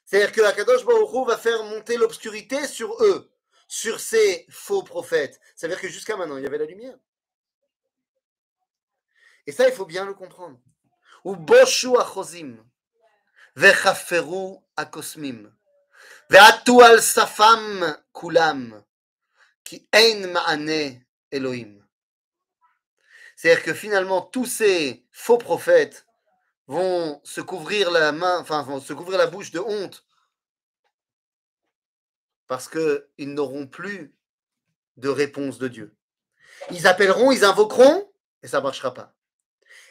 C'est-à-dire 0.06 0.32
que 0.32 0.40
Akadosh 0.40 0.86
Baruch 0.86 1.28
va 1.28 1.38
faire 1.38 1.66
monter 1.66 1.98
l'obscurité 1.98 2.66
sur 2.66 2.96
eux, 3.04 3.30
sur 3.68 4.00
ces 4.00 4.46
faux 4.50 4.84
prophètes. 4.84 5.38
C'est-à-dire 5.54 5.82
que 5.82 5.90
jusqu'à 5.90 6.16
maintenant, 6.16 6.38
il 6.38 6.44
y 6.44 6.48
avait 6.48 6.60
la 6.60 6.66
lumière. 6.66 6.98
Et 9.48 9.52
ça, 9.52 9.68
il 9.68 9.74
faut 9.74 9.86
bien 9.86 10.06
le 10.06 10.14
comprendre. 10.14 10.60
Ou 11.24 11.36
boshu 11.36 11.98
akosmim, 11.98 12.62
ve'atu 16.30 16.82
al 16.84 17.02
safam 17.02 17.98
kulam, 18.14 18.84
ki 19.64 19.88
ein 19.92 20.28
ma'ane 20.28 21.02
Elohim. 21.32 21.84
C'est-à-dire 23.36 23.64
que 23.64 23.74
finalement, 23.74 24.22
tous 24.22 24.46
ces 24.46 25.06
faux 25.12 25.38
prophètes 25.38 26.06
vont 26.68 27.22
se 27.24 27.42
couvrir 27.42 27.90
la 27.92 28.12
main, 28.12 28.40
enfin, 28.40 28.62
vont 28.64 28.80
se 28.80 28.94
couvrir 28.94 29.18
la 29.18 29.28
bouche 29.28 29.52
de 29.52 29.60
honte 29.60 30.06
parce 32.48 32.70
qu'ils 32.70 33.34
n'auront 33.34 33.68
plus 33.68 34.16
de 34.96 35.10
réponse 35.10 35.58
de 35.58 35.68
Dieu. 35.68 35.96
Ils 36.72 36.88
appelleront, 36.88 37.32
ils 37.32 37.44
invoqueront, 37.44 38.12
et 38.42 38.48
ça 38.48 38.60
ne 38.60 38.64
marchera 38.64 38.94
pas. 38.94 39.17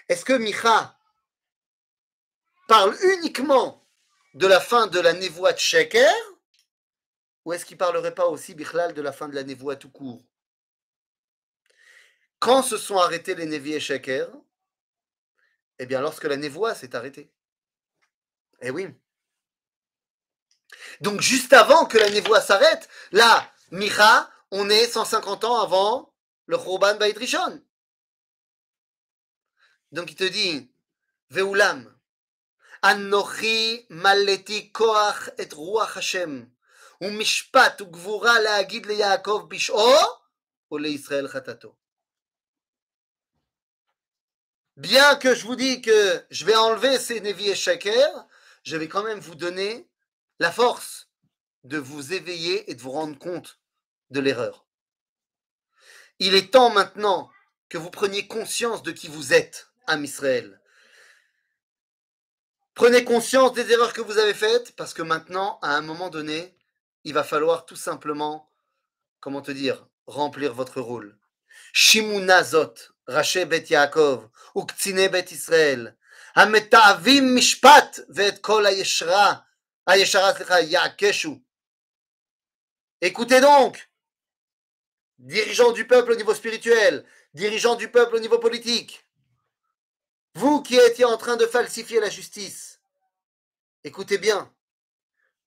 Est-ce 0.08 0.25
que 0.25 0.32
Micha 0.32 0.96
parle 2.68 2.96
uniquement 3.02 3.84
de 4.34 4.46
la 4.46 4.60
fin 4.60 4.86
de 4.86 5.00
la 5.00 5.12
névoie 5.12 5.52
de 5.52 5.58
Sheker, 5.58 6.12
ou 7.44 7.52
est-ce 7.52 7.64
qu'il 7.64 7.76
ne 7.76 7.78
parlerait 7.78 8.14
pas 8.14 8.26
aussi, 8.26 8.54
Bichlal, 8.54 8.92
de 8.92 9.02
la 9.02 9.12
fin 9.12 9.28
de 9.28 9.34
la 9.34 9.42
névoie 9.42 9.76
tout 9.76 9.90
court? 9.90 10.22
Quand 12.38 12.62
se 12.62 12.76
sont 12.76 12.98
arrêtés 12.98 13.34
les 13.34 13.46
néviers 13.46 13.80
Sheker 13.80 14.28
Eh 15.78 15.86
bien, 15.86 16.00
lorsque 16.00 16.25
la 16.25 16.36
névoie 16.36 16.75
s'est 16.75 16.94
arrêtée. 16.94 17.32
Eh 18.60 18.70
oui. 18.70 18.88
Donc 21.00 21.20
juste 21.20 21.52
avant 21.52 21.86
que 21.86 21.98
la 21.98 22.10
névoie 22.10 22.40
s'arrête, 22.40 22.88
là, 23.12 23.52
Micha, 23.70 24.30
on 24.50 24.68
est 24.70 24.86
150 24.86 25.44
ans 25.44 25.60
avant 25.60 26.14
le 26.46 26.56
Chorban 26.56 26.96
Beit 26.96 27.16
Rishon. 27.16 27.65
Donc 29.91 30.12
il 30.12 30.15
te 30.15 30.24
dit, 30.24 30.72
Veulam, 31.29 31.93
Anochi 32.81 33.86
maleti 33.89 34.72
koach 34.72 35.29
et 35.38 35.53
ruach 35.53 35.96
Hashem, 35.96 36.50
וממשפט 37.01 37.81
וגבורה 37.81 38.39
להגיד 38.39 38.86
ליעקב 38.86 39.46
בשעו 39.50 39.93
ולישראל 40.72 41.27
chatato. 41.27 41.75
Bien 44.77 45.15
que 45.15 45.36
je 45.36 45.46
vous 45.46 45.55
dis 45.55 45.81
que 45.81 46.25
je 46.29 46.46
vais 46.46 46.55
enlever 46.55 46.98
ces 46.98 47.20
Nevi 47.22 47.50
et 47.50 47.55
Sheker, 47.55 48.10
je 48.63 48.77
vais 48.77 48.88
quand 48.88 49.03
même 49.03 49.20
vous 49.20 49.36
donner 49.36 49.89
la 50.39 50.51
force 50.51 51.10
de 51.63 51.77
vous 51.77 52.13
éveiller 52.13 52.70
et 52.70 52.75
de 52.75 52.81
vous 52.81 52.91
rendre 52.91 53.17
compte 53.20 53.60
de 54.12 54.20
l'erreur. 54.20 54.65
Il 56.20 56.36
est 56.36 56.51
temps 56.51 56.70
maintenant 56.70 57.29
que 57.70 57.77
vous 57.77 57.91
preniez 57.91 58.27
conscience 58.27 58.81
de 58.81 58.91
qui 58.91 59.08
vous 59.08 59.34
êtes, 59.34 59.72
Am 59.87 60.05
Israël. 60.05 60.61
Prenez 62.75 63.05
conscience 63.05 63.55
des 63.55 63.71
erreurs 63.73 63.93
que 63.93 64.02
vous 64.02 64.19
avez 64.19 64.35
faites, 64.35 64.76
parce 64.76 64.93
que 64.93 65.02
maintenant, 65.02 65.59
à 65.62 65.76
un 65.76 65.81
moment 65.81 66.11
donné, 66.11 66.57
il 67.05 67.14
va 67.14 67.25
falloir 67.25 67.64
tout 67.64 67.76
simplement, 67.76 68.52
comment 69.21 69.40
te 69.40 69.50
dire, 69.50 69.87
remplir 70.07 70.52
votre 70.52 70.81
rôle. 70.81 71.16
Shimunazot, 71.73 72.75
Raché 73.07 73.47
Bet 73.47 73.66
Yaakov, 73.71 74.28
Uktsine 74.55 75.09
Bet 75.09 75.26
Israël, 75.31 75.97
Ametavim 76.35 77.33
Mishpat, 77.33 78.02
Vet 78.09 78.40
Kol 78.43 78.69
Yeshra, 78.71 79.47
Écoutez 83.00 83.40
donc, 83.40 83.90
dirigeants 85.19 85.73
du 85.73 85.87
peuple 85.87 86.12
au 86.12 86.16
niveau 86.16 86.35
spirituel, 86.35 87.07
dirigeants 87.35 87.76
du 87.76 87.88
peuple 87.88 88.16
au 88.16 88.19
niveau 88.19 88.38
politique, 88.38 89.05
vous 90.37 90.61
qui 90.61 90.76
étiez 90.76 91.07
en 91.07 91.16
train 91.16 91.37
de 91.37 91.47
falsifier 91.47 91.99
la 91.99 92.11
justice, 92.11 92.83
écoutez 93.85 94.19
bien. 94.19 94.52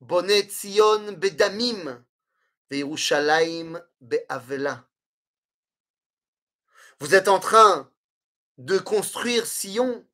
Bonnet 0.02 0.50
Sion 0.50 1.12
bedamim, 1.12 2.04
Yerushalayim 2.72 3.80
be'avela. 4.02 4.90
Vous 7.00 7.14
êtes 7.14 7.28
en 7.28 7.40
train 7.40 7.94
de 8.58 8.80
construire 8.80 9.46
Sion 9.46 10.08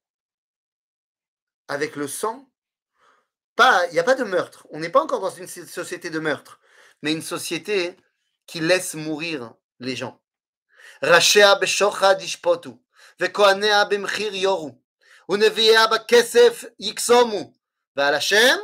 avec 1.70 1.96
le 1.96 2.10
sang. 2.10 2.52
Il 3.58 3.94
n'y 3.94 4.00
a 4.00 4.04
pas 4.04 4.16
de 4.16 4.26
meurtre. 4.26 4.68
On 4.72 4.82
n'est 4.82 4.90
pas 4.90 5.02
encore 5.02 5.22
dans 5.22 5.30
une 5.30 5.48
société 5.48 6.10
de 6.10 6.20
meurtre, 6.20 6.60
mais 7.02 7.14
une 7.14 7.22
société 7.22 7.96
qui 8.46 8.60
laisse 8.60 8.94
mourir 8.96 9.54
les 9.80 9.96
gens. 9.96 10.22
Rachea 11.02 11.56
b'shochad 11.56 12.22
ishpotu. 12.22 12.72
וכהניה 13.21 13.85
במחיר 13.85 14.35
יורו, 14.35 14.79
ונביאיה 15.31 15.87
בכסף 15.87 16.65
יקסומו, 16.81 17.53
ועל 17.97 18.15
השם 18.15 18.57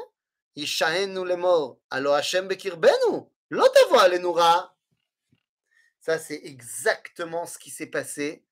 יישענו 0.56 1.24
לאמור, 1.24 1.80
הלא 1.90 2.16
השם 2.16 2.48
בקרבנו, 2.48 3.30
לא 3.50 3.66
תבוא 3.74 4.00
עלינו 4.00 4.34
רע. 4.34 4.60
Ça, 6.00 6.18
c'est 6.20 6.40
exactement 6.44 7.46
ce 7.46 7.58
qui 7.58 7.70
s'est 7.70 7.90
passé 7.90 8.46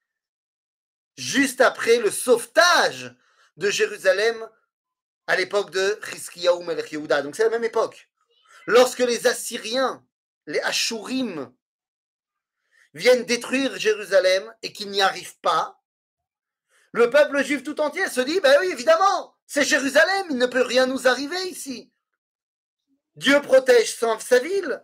juste 1.17 1.61
après 1.61 1.99
le 1.99 2.11
sauvetage 2.11 3.15
de 3.57 3.71
Jérusalem 3.71 4.49
à 5.27 5.37
l'époque 5.37 5.71
de 5.71 6.01
Chizkiyahu 6.05 6.65
Melech 6.65 6.93
Yehuda. 6.93 7.23
Donc 7.23 7.37
c'est 7.37 7.45
la 7.45 7.51
même 7.51 7.65
époque. 7.65 8.11
Lorsque 8.67 8.99
les 8.99 9.27
Assyriens, 9.27 10.05
les 10.47 10.61
Ashurim, 10.61 11.55
viennent 12.93 13.25
détruire 13.25 13.77
Jérusalem 13.79 14.53
et 14.63 14.73
qu'ils 14.73 14.91
n'y 14.91 15.03
arrivent 15.03 15.39
pas, 15.41 15.78
le 16.92 17.10
peuple 17.10 17.44
juif 17.44 17.64
tout 17.64 17.80
entier 17.82 18.08
se 18.08 18.22
dit, 18.22 18.40
ben 18.40 18.56
oui, 18.62 18.68
évidemment, 18.72 19.36
c'est 19.46 19.64
Jérusalem, 19.64 20.28
il 20.30 20.38
ne 20.38 20.46
peut 20.46 20.62
rien 20.62 20.86
nous 20.86 21.08
arriver 21.08 21.50
ici. 21.50 21.92
Dieu 23.16 23.42
protège 23.42 23.96
sa 23.96 24.40
ville. 24.40 24.84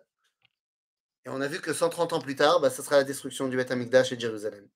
Et 1.25 1.29
on 1.29 1.41
a 1.41 1.47
vu 1.47 1.59
que 1.59 1.73
130 1.73 2.13
ans 2.13 2.19
plus 2.19 2.35
tard, 2.35 2.59
ce 2.71 2.83
sera 2.83 2.97
la 2.97 3.03
destruction 3.03 3.47
du 3.47 3.57
Beth 3.57 3.71
Amikdash 3.71 4.11
et 4.11 4.15
de 4.15 4.21
Jérusalem. 4.21 4.67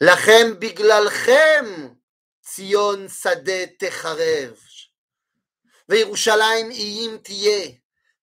Lachem 0.00 0.54
biglalchem, 0.54 1.96
Tzion 2.42 3.08
sade 3.08 3.76
techarev, 3.78 4.56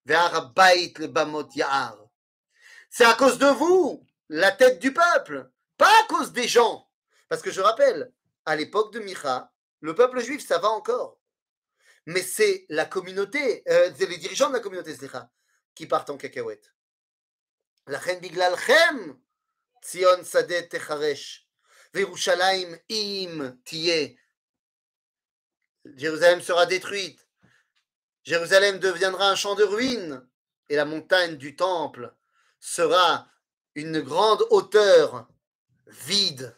ve'arabait 0.06 0.92
le 0.98 1.56
ya'ar. 1.56 1.98
C'est 2.90 3.04
à 3.04 3.14
cause 3.14 3.38
de 3.38 3.46
vous, 3.46 4.06
la 4.28 4.50
tête 4.52 4.78
du 4.80 4.92
peuple, 4.92 5.50
pas 5.76 5.86
à 5.86 6.06
cause 6.08 6.32
des 6.32 6.48
gens. 6.48 6.88
Parce 7.28 7.42
que 7.42 7.50
je 7.50 7.60
rappelle, 7.60 8.12
à 8.46 8.56
l'époque 8.56 8.92
de 8.92 9.00
Micha, 9.00 9.52
le 9.80 9.94
peuple 9.94 10.20
juif, 10.20 10.46
ça 10.46 10.58
va 10.58 10.68
encore. 10.68 11.20
Mais 12.06 12.22
c'est 12.22 12.64
la 12.68 12.86
communauté, 12.86 13.62
euh, 13.68 13.92
c'est 13.96 14.06
les 14.06 14.18
dirigeants 14.18 14.48
de 14.48 14.54
la 14.54 14.60
communauté, 14.60 14.96
qui 15.74 15.86
partent 15.86 16.10
en 16.10 16.16
cacahuète. 16.16 16.72
La 17.88 17.98
reine 17.98 18.20
biglalchem, 18.20 19.18
Tzion 19.82 20.24
Sadet 20.24 20.68
Techaresh, 20.68 21.46
Verushalayim 21.92 22.78
im 22.90 23.56
tiye. 23.64 24.18
Jérusalem 25.96 26.40
sera 26.40 26.66
détruite. 26.66 27.26
Jérusalem 28.22 28.78
deviendra 28.78 29.30
un 29.30 29.36
champ 29.36 29.54
de 29.54 29.64
ruines. 29.64 30.26
Et 30.68 30.76
la 30.76 30.84
montagne 30.84 31.36
du 31.36 31.54
temple 31.54 32.12
sera 32.58 33.30
une 33.74 34.00
grande 34.00 34.44
hauteur 34.50 35.28
vide. 35.86 36.56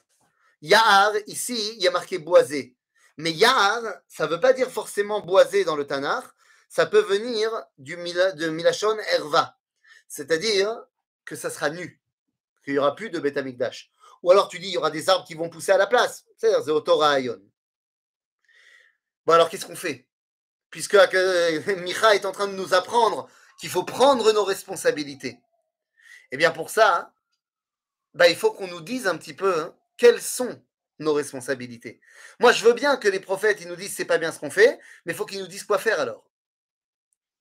Yahar, 0.62 1.12
ici, 1.27 1.75
il 1.77 1.83
y 1.83 1.88
a 1.88 1.91
marqué 1.91 2.19
boisé. 2.19 2.75
Mais 3.17 3.33
Yahar, 3.33 3.83
ça 4.09 4.27
ne 4.27 4.31
veut 4.31 4.41
pas 4.41 4.53
dire 4.53 4.71
forcément 4.71 5.21
boisé 5.21 5.65
dans 5.65 5.77
le 5.77 5.87
Tanakh, 5.87 6.25
ça 6.69 6.87
peut 6.87 7.00
venir 7.00 7.50
du, 7.79 7.97
de 7.97 8.49
Milachon 8.49 8.97
Herva, 9.11 9.57
c'est-à-dire 10.07 10.77
que 11.25 11.35
ça 11.35 11.50
sera 11.50 11.71
nu, 11.71 12.00
qu'il 12.65 12.75
n'y 12.75 12.79
aura 12.79 12.95
plus 12.95 13.11
de 13.11 13.19
Beth 13.19 13.38
Ou 14.23 14.31
alors 14.31 14.49
tu 14.49 14.59
dis, 14.59 14.69
il 14.69 14.75
y 14.75 14.77
aura 14.77 14.91
des 14.91 15.09
arbres 15.09 15.27
qui 15.27 15.35
vont 15.35 15.49
pousser 15.49 15.73
à 15.73 15.79
la 15.79 15.87
place, 15.87 16.25
c'est-à-dire 16.37 16.62
Zéotora 16.62 17.19
Bon, 19.27 19.35
alors 19.35 19.50
qu'est-ce 19.50 19.67
qu'on 19.67 19.77
fait? 19.77 20.07
Puisque 20.71 20.95
euh, 20.95 21.77
Micha 21.83 22.15
est 22.15 22.25
en 22.25 22.33
train 22.33 22.47
de 22.47 22.55
nous 22.55 22.75
apprendre 22.75 23.29
qu'il 23.59 23.71
faut 23.71 23.85
prendre 23.85 24.33
nos 24.33 24.44
responsabilités. 24.44 25.40
Eh 26.31 26.37
bien, 26.37 26.51
pour 26.51 26.71
ça, 26.71 27.12
bah, 28.14 28.29
il 28.29 28.37
faut 28.37 28.53
qu'on 28.53 28.68
nous 28.68 28.81
dise 28.81 29.07
un 29.07 29.16
petit 29.16 29.35
peu 29.35 29.61
hein, 29.61 29.75
quelles 29.98 30.22
sont 30.22 30.62
nos 30.98 31.12
responsabilités? 31.12 32.00
Moi, 32.40 32.52
je 32.52 32.64
veux 32.64 32.72
bien 32.72 32.96
que 32.96 33.08
les 33.08 33.20
prophètes 33.20 33.61
ils 33.61 33.68
nous 33.68 33.76
disent 33.76 33.94
c'est 33.94 34.06
pas 34.06 34.18
bien 34.18 34.32
ce 34.32 34.38
qu'on 34.38 34.50
fait, 34.50 34.78
mais 35.04 35.12
il 35.12 35.16
faut 35.16 35.26
qu'ils 35.26 35.40
nous 35.40 35.46
disent 35.46 35.64
quoi 35.64 35.78
faire 35.78 36.00
alors. 36.00 36.30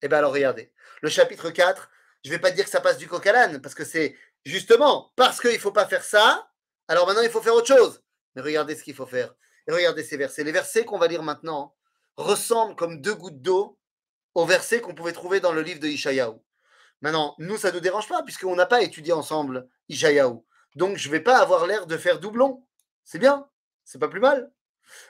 Eh 0.02 0.10
bien, 0.10 0.18
alors 0.18 0.34
regardez, 0.34 0.74
le 1.02 1.10
chapitre 1.10 1.50
4, 1.50 1.90
je 2.26 2.30
ne 2.30 2.36
vais 2.36 2.42
pas 2.42 2.52
dire 2.52 2.66
que 2.66 2.70
ça 2.70 2.82
passe 2.82 2.98
du 2.98 3.08
coq 3.08 3.26
à 3.26 3.32
l'âne, 3.32 3.62
parce 3.62 3.74
que 3.74 3.86
c'est 3.86 4.16
justement 4.46 5.14
parce 5.16 5.40
qu'il 5.40 5.54
ne 5.54 5.58
faut 5.58 5.72
pas 5.72 5.88
faire 5.88 6.04
ça, 6.04 6.52
alors 6.88 7.08
maintenant 7.08 7.22
il 7.22 7.30
faut 7.30 7.42
faire 7.42 7.56
autre 7.56 7.68
chose. 7.68 8.04
Mais 8.36 8.42
regardez 8.42 8.76
ce 8.76 8.84
qu'il 8.84 8.96
faut 8.96 9.08
faire. 9.08 9.34
Et 9.68 9.72
regardez 9.72 10.04
ces 10.04 10.18
versets. 10.18 10.44
Les 10.44 10.52
versets 10.52 10.86
qu'on 10.86 11.00
va 11.00 11.08
lire 11.08 11.24
maintenant 11.24 11.76
ressemblent 12.16 12.76
comme 12.76 13.02
deux 13.02 13.16
gouttes 13.16 13.42
d'eau 13.42 13.80
aux 14.36 14.46
versets 14.46 14.82
qu'on 14.82 14.94
pouvait 14.94 15.12
trouver 15.12 15.40
dans 15.40 15.52
le 15.52 15.62
livre 15.62 15.80
de 15.80 15.88
Ishayahu. 15.88 16.36
Maintenant, 17.02 17.36
nous, 17.40 17.58
ça 17.58 17.70
ne 17.70 17.76
nous 17.76 17.80
dérange 17.80 18.08
pas, 18.08 18.24
puisqu'on 18.24 18.56
n'a 18.56 18.66
pas 18.66 18.82
étudié 18.82 19.14
ensemble 19.14 19.68
Ishayahu 19.90 20.44
Donc, 20.75 20.97
je 20.97 21.09
ne 21.09 21.13
vais 21.13 21.21
pas 21.21 21.39
avoir 21.39 21.67
l'air 21.67 21.87
de 21.87 21.97
faire 21.97 22.19
doublon. 22.19 22.67
C'est 23.05 23.19
bien, 23.19 23.49
c'est 23.85 23.99
pas 23.99 24.09
plus 24.09 24.21
mal. 24.21 24.53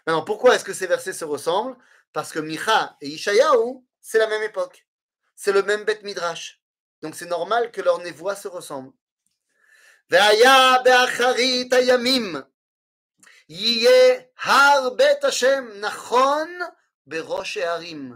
Maintenant, 0.06 0.24
pourquoi 0.24 0.54
est-ce 0.54 0.64
que 0.64 0.72
ces 0.72 0.86
versets 0.86 1.12
se 1.12 1.24
ressemblent 1.24 1.76
Parce 2.12 2.32
que 2.32 2.38
Micha 2.38 2.96
et 3.00 3.08
Ishayahu, 3.08 3.84
c'est 4.00 4.18
la 4.18 4.26
même 4.26 4.42
époque. 4.42 4.86
C'est 5.36 5.52
le 5.52 5.62
même 5.62 5.84
bête 5.84 6.02
midrash. 6.02 6.60
Donc, 7.02 7.14
c'est 7.14 7.26
normal 7.26 7.70
que 7.70 7.80
leurs 7.80 8.00
voix 8.14 8.36
se 8.36 8.48
ressemblent. 8.48 8.92
והיה 10.10 10.74
באחרית 10.84 11.72
הימים 11.72 12.34
יהיה 13.48 14.20
הר 14.42 14.90
בית 14.96 15.24
השם 15.24 15.64
נכון 15.80 16.58
בראש 17.06 17.56
הערים 17.56 18.12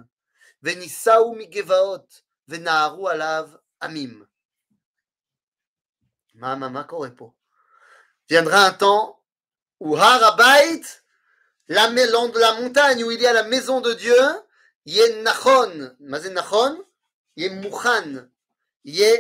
ונישאו 0.63 1.35
מגבעות 1.35 2.21
ונערו 2.49 3.09
עליו 3.09 3.49
עמים. 3.83 4.25
מה, 6.41 6.55
מה, 6.55 6.69
מה 6.69 6.85
קורה 6.85 7.09
פה? 7.11 7.33
Viendra 8.29 8.67
un 8.67 8.73
temps 8.73 9.23
où 9.81 9.97
Harabait, 9.97 10.83
la, 11.69 11.89
la 11.89 12.61
montagne 12.61 13.05
où 13.05 13.11
il 13.11 13.21
y 13.21 13.27
a 13.27 13.33
la 13.33 13.45
maison 13.45 13.81
de 13.81 13.93
Dieu, 13.93 14.19
il 14.85 14.95
y 14.95 15.03
a 15.03 15.23
Nachon. 15.23 15.95
Mazen 16.01 16.35
Nachon, 16.35 16.83
il 17.37 17.45
y 17.45 17.47
a 17.47 17.53
Mouchan, 17.53 18.29
il 18.85 18.97
y 18.97 19.05
a 19.05 19.17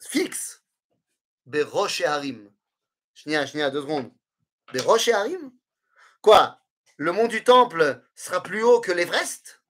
fixe. 0.00 0.62
Beroche 1.46 2.02
Harim. 2.02 2.50
Shnia, 3.14 3.46
shnia, 3.46 3.70
deux 3.70 3.82
secondes. 3.82 4.12
Beroche 4.72 5.08
Harim 5.08 5.52
Quoi 6.20 6.58
Le 6.96 7.12
mont 7.12 7.26
du 7.26 7.42
temple 7.42 8.02
sera 8.14 8.42
plus 8.42 8.62
haut 8.62 8.80
que 8.80 8.92
l'Everest 8.92 9.62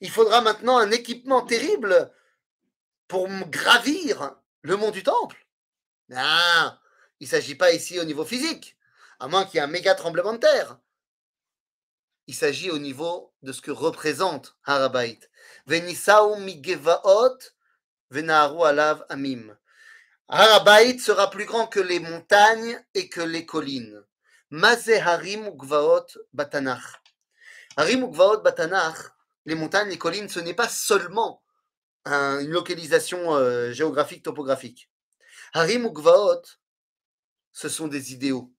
Il 0.00 0.10
faudra 0.10 0.42
maintenant 0.42 0.78
un 0.78 0.90
équipement 0.90 1.42
terrible 1.42 2.12
pour 3.06 3.26
gravir 3.48 4.36
le 4.62 4.76
mont 4.76 4.90
du 4.90 5.02
temple 5.02 5.41
Non, 6.09 6.77
il 7.19 7.25
ne 7.25 7.29
s'agit 7.29 7.55
pas 7.55 7.71
ici 7.71 7.99
au 7.99 8.03
niveau 8.03 8.25
physique, 8.25 8.77
à 9.19 9.27
moins 9.27 9.45
qu'il 9.45 9.55
y 9.55 9.57
ait 9.59 9.63
un 9.63 9.67
méga 9.67 9.95
tremblement 9.95 10.33
de 10.33 10.39
terre. 10.39 10.77
Il 12.27 12.35
s'agit 12.35 12.71
au 12.71 12.77
niveau 12.77 13.33
de 13.41 13.51
ce 13.51 13.61
que 13.61 13.71
représente 13.71 14.55
Harabait. 14.65 15.19
Venisau 15.65 16.37
migevaot 16.37 17.37
venaru 18.09 18.63
alav 18.63 19.05
amim. 19.09 19.57
Harabait 20.29 20.97
sera 20.99 21.29
plus 21.29 21.45
grand 21.45 21.67
que 21.67 21.79
les 21.79 21.99
montagnes 21.99 22.81
et 22.93 23.09
que 23.09 23.21
les 23.21 23.45
collines. 23.45 24.03
Mazé 24.49 24.99
Harim 24.99 25.49
Gvaot 25.57 26.05
Batanach. 26.31 27.01
Harim 27.75 28.09
Gvaot 28.09 28.41
Batanach, 28.41 29.11
les 29.45 29.55
montagnes, 29.55 29.89
les 29.89 29.97
collines, 29.97 30.29
ce 30.29 30.39
n'est 30.39 30.53
pas 30.53 30.69
seulement 30.69 31.41
une 32.05 32.49
localisation 32.49 33.35
euh, 33.35 33.71
géographique, 33.71 34.23
topographique. 34.23 34.89
Harim 35.53 35.87
Gvaot, 35.89 36.41
ce 37.51 37.69
sont 37.69 37.87
des 37.87 38.11
idéaux. 38.11 38.51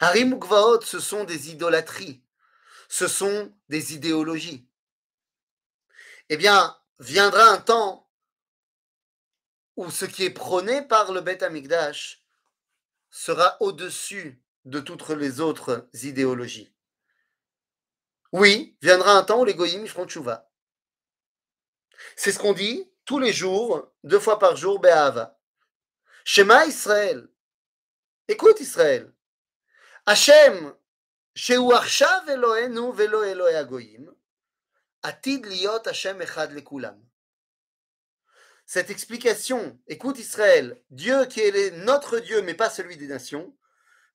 Harim 0.00 0.38
Gvaot, 0.38 0.80
ce 0.80 0.98
sont 0.98 1.22
des 1.24 1.50
idolâtries. 1.50 2.22
Ce 2.88 3.06
sont 3.06 3.54
des 3.68 3.94
idéologies. 3.94 4.68
Eh 6.28 6.36
bien, 6.36 6.76
viendra 6.98 7.44
un 7.50 7.58
temps 7.58 8.10
où 9.76 9.90
ce 9.90 10.04
qui 10.04 10.24
est 10.24 10.30
prôné 10.30 10.82
par 10.82 11.12
le 11.12 11.20
Beth 11.20 11.42
Amikdash 11.42 12.24
sera 13.10 13.56
au-dessus 13.60 14.42
de 14.64 14.80
toutes 14.80 15.08
les 15.10 15.40
autres 15.40 15.88
idéologies. 16.02 16.74
Oui, 18.32 18.76
viendra 18.82 19.16
un 19.16 19.22
temps 19.22 19.40
où 19.40 19.44
les 19.44 19.54
goyim. 19.54 19.84
C'est 22.16 22.32
ce 22.32 22.38
qu'on 22.38 22.52
dit 22.52 22.91
tous 23.05 23.19
les 23.19 23.33
jours, 23.33 23.91
deux 24.03 24.19
fois 24.19 24.39
par 24.39 24.55
jour, 24.55 24.79
Be'ava. 24.79 25.37
Shema 26.25 26.65
Israël. 26.65 27.27
Écoute 28.27 28.59
Israël. 28.59 29.11
Hashem, 30.05 30.73
שהוא 31.35 31.73
עכשיו 31.73 32.21
אלוהינו 32.29 32.93
ולא 32.97 33.25
אלוהי 33.25 33.55
הגויים, 33.55 34.09
עתיד 35.03 35.45
להיות 35.45 35.87
השם 35.87 36.21
אחד 36.21 36.51
לכולם 36.51 37.07
cette 38.67 38.89
explication, 38.89 39.79
écoute 39.87 40.19
Israël, 40.19 40.77
Dieu 40.89 41.25
qui 41.25 41.39
est 41.39 41.71
notre 41.71 42.19
Dieu, 42.19 42.41
mais 42.41 42.53
pas 42.53 42.69
celui 42.69 42.97
des 42.97 43.07
nations, 43.07 43.55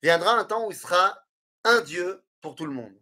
viendra 0.02 0.34
un 0.34 0.44
temps 0.44 0.66
où 0.66 0.70
il 0.70 0.76
sera 0.76 1.26
un 1.64 1.80
Dieu 1.80 2.22
pour 2.42 2.54
tout 2.54 2.66
le 2.66 2.72
monde. 2.72 2.94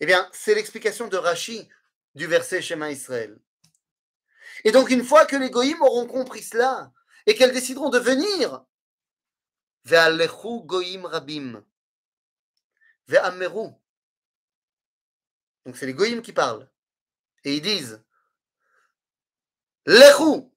Eh 0.00 0.06
bien, 0.06 0.28
c'est 0.32 0.54
l'explication 0.54 1.06
de 1.06 1.16
Rachi 1.16 1.68
du 2.16 2.26
verset 2.26 2.60
Shema 2.60 2.90
Israël. 2.90 3.38
Et 4.63 4.71
donc, 4.71 4.89
une 4.89 5.03
fois 5.03 5.25
que 5.25 5.35
les 5.35 5.49
goïms 5.49 5.81
auront 5.81 6.07
compris 6.07 6.43
cela, 6.43 6.91
et 7.25 7.35
qu'elles 7.35 7.53
décideront 7.53 7.89
de 7.89 7.99
venir 7.99 8.65
Ve'alechu 9.85 10.61
goyim 10.65 11.05
rabim. 11.05 11.63
Ve'ameru. 13.07 13.69
Donc 15.65 15.77
c'est 15.77 15.85
les 15.85 15.93
goyim 15.93 16.21
qui 16.21 16.33
parlent. 16.33 16.67
Et 17.43 17.55
ils 17.55 17.61
disent 17.61 18.03
Lechu 19.85 20.49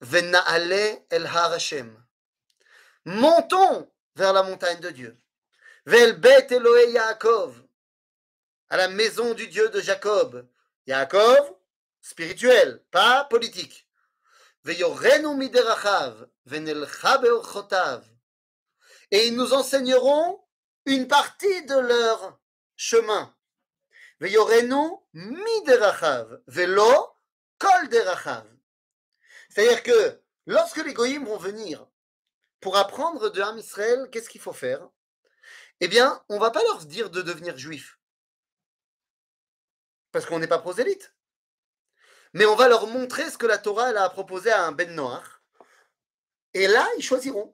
ve'na'ale 0.00 1.04
el 1.10 1.26
har 1.26 1.52
Hashem. 1.52 2.00
Montons 3.04 3.90
vers 4.14 4.32
la 4.32 4.42
montagne 4.42 4.80
de 4.80 4.90
Dieu. 4.90 5.20
Bet 5.86 6.48
Yaakov. 6.48 7.62
À 8.68 8.76
la 8.76 8.88
maison 8.88 9.34
du 9.34 9.48
Dieu 9.48 9.68
de 9.70 9.80
Jacob. 9.80 10.48
Yaakov, 10.86 11.56
spirituel, 12.00 12.84
pas 12.90 13.24
politique. 13.24 13.88
Et 19.10 19.26
ils 19.26 19.36
nous 19.36 19.54
enseigneront 19.54 20.44
une 20.86 21.08
partie 21.08 21.64
de 21.66 21.78
leur 21.78 22.38
chemin. 22.76 23.34
Ve'lo 24.20 25.06
kol. 27.58 27.88
C'est-à-dire 29.48 29.82
que 29.82 30.22
lorsque 30.46 30.84
les 30.84 30.94
goyim 30.94 31.24
vont 31.24 31.38
venir 31.38 31.86
pour 32.60 32.76
apprendre 32.76 33.30
de 33.30 33.40
Ham 33.40 33.58
Israël, 33.58 34.08
qu'est-ce 34.12 34.28
qu'il 34.28 34.40
faut 34.40 34.52
faire? 34.52 34.88
Eh 35.80 35.88
bien, 35.88 36.22
on 36.28 36.34
ne 36.34 36.40
va 36.40 36.50
pas 36.50 36.62
leur 36.62 36.84
dire 36.84 37.08
de 37.08 37.22
devenir 37.22 37.56
juif. 37.56 37.98
Parce 40.12 40.26
qu'on 40.26 40.38
n'est 40.38 40.46
pas 40.46 40.58
prosélyte. 40.58 41.14
Mais 42.32 42.46
on 42.46 42.54
va 42.54 42.68
leur 42.68 42.86
montrer 42.86 43.28
ce 43.30 43.38
que 43.38 43.46
la 43.46 43.58
Torah 43.58 43.88
a 43.88 44.10
proposé 44.10 44.50
à 44.50 44.64
un 44.64 44.72
Ben 44.72 44.94
Noir. 44.94 45.42
Et 46.54 46.66
là, 46.66 46.88
ils 46.96 47.02
choisiront. 47.02 47.52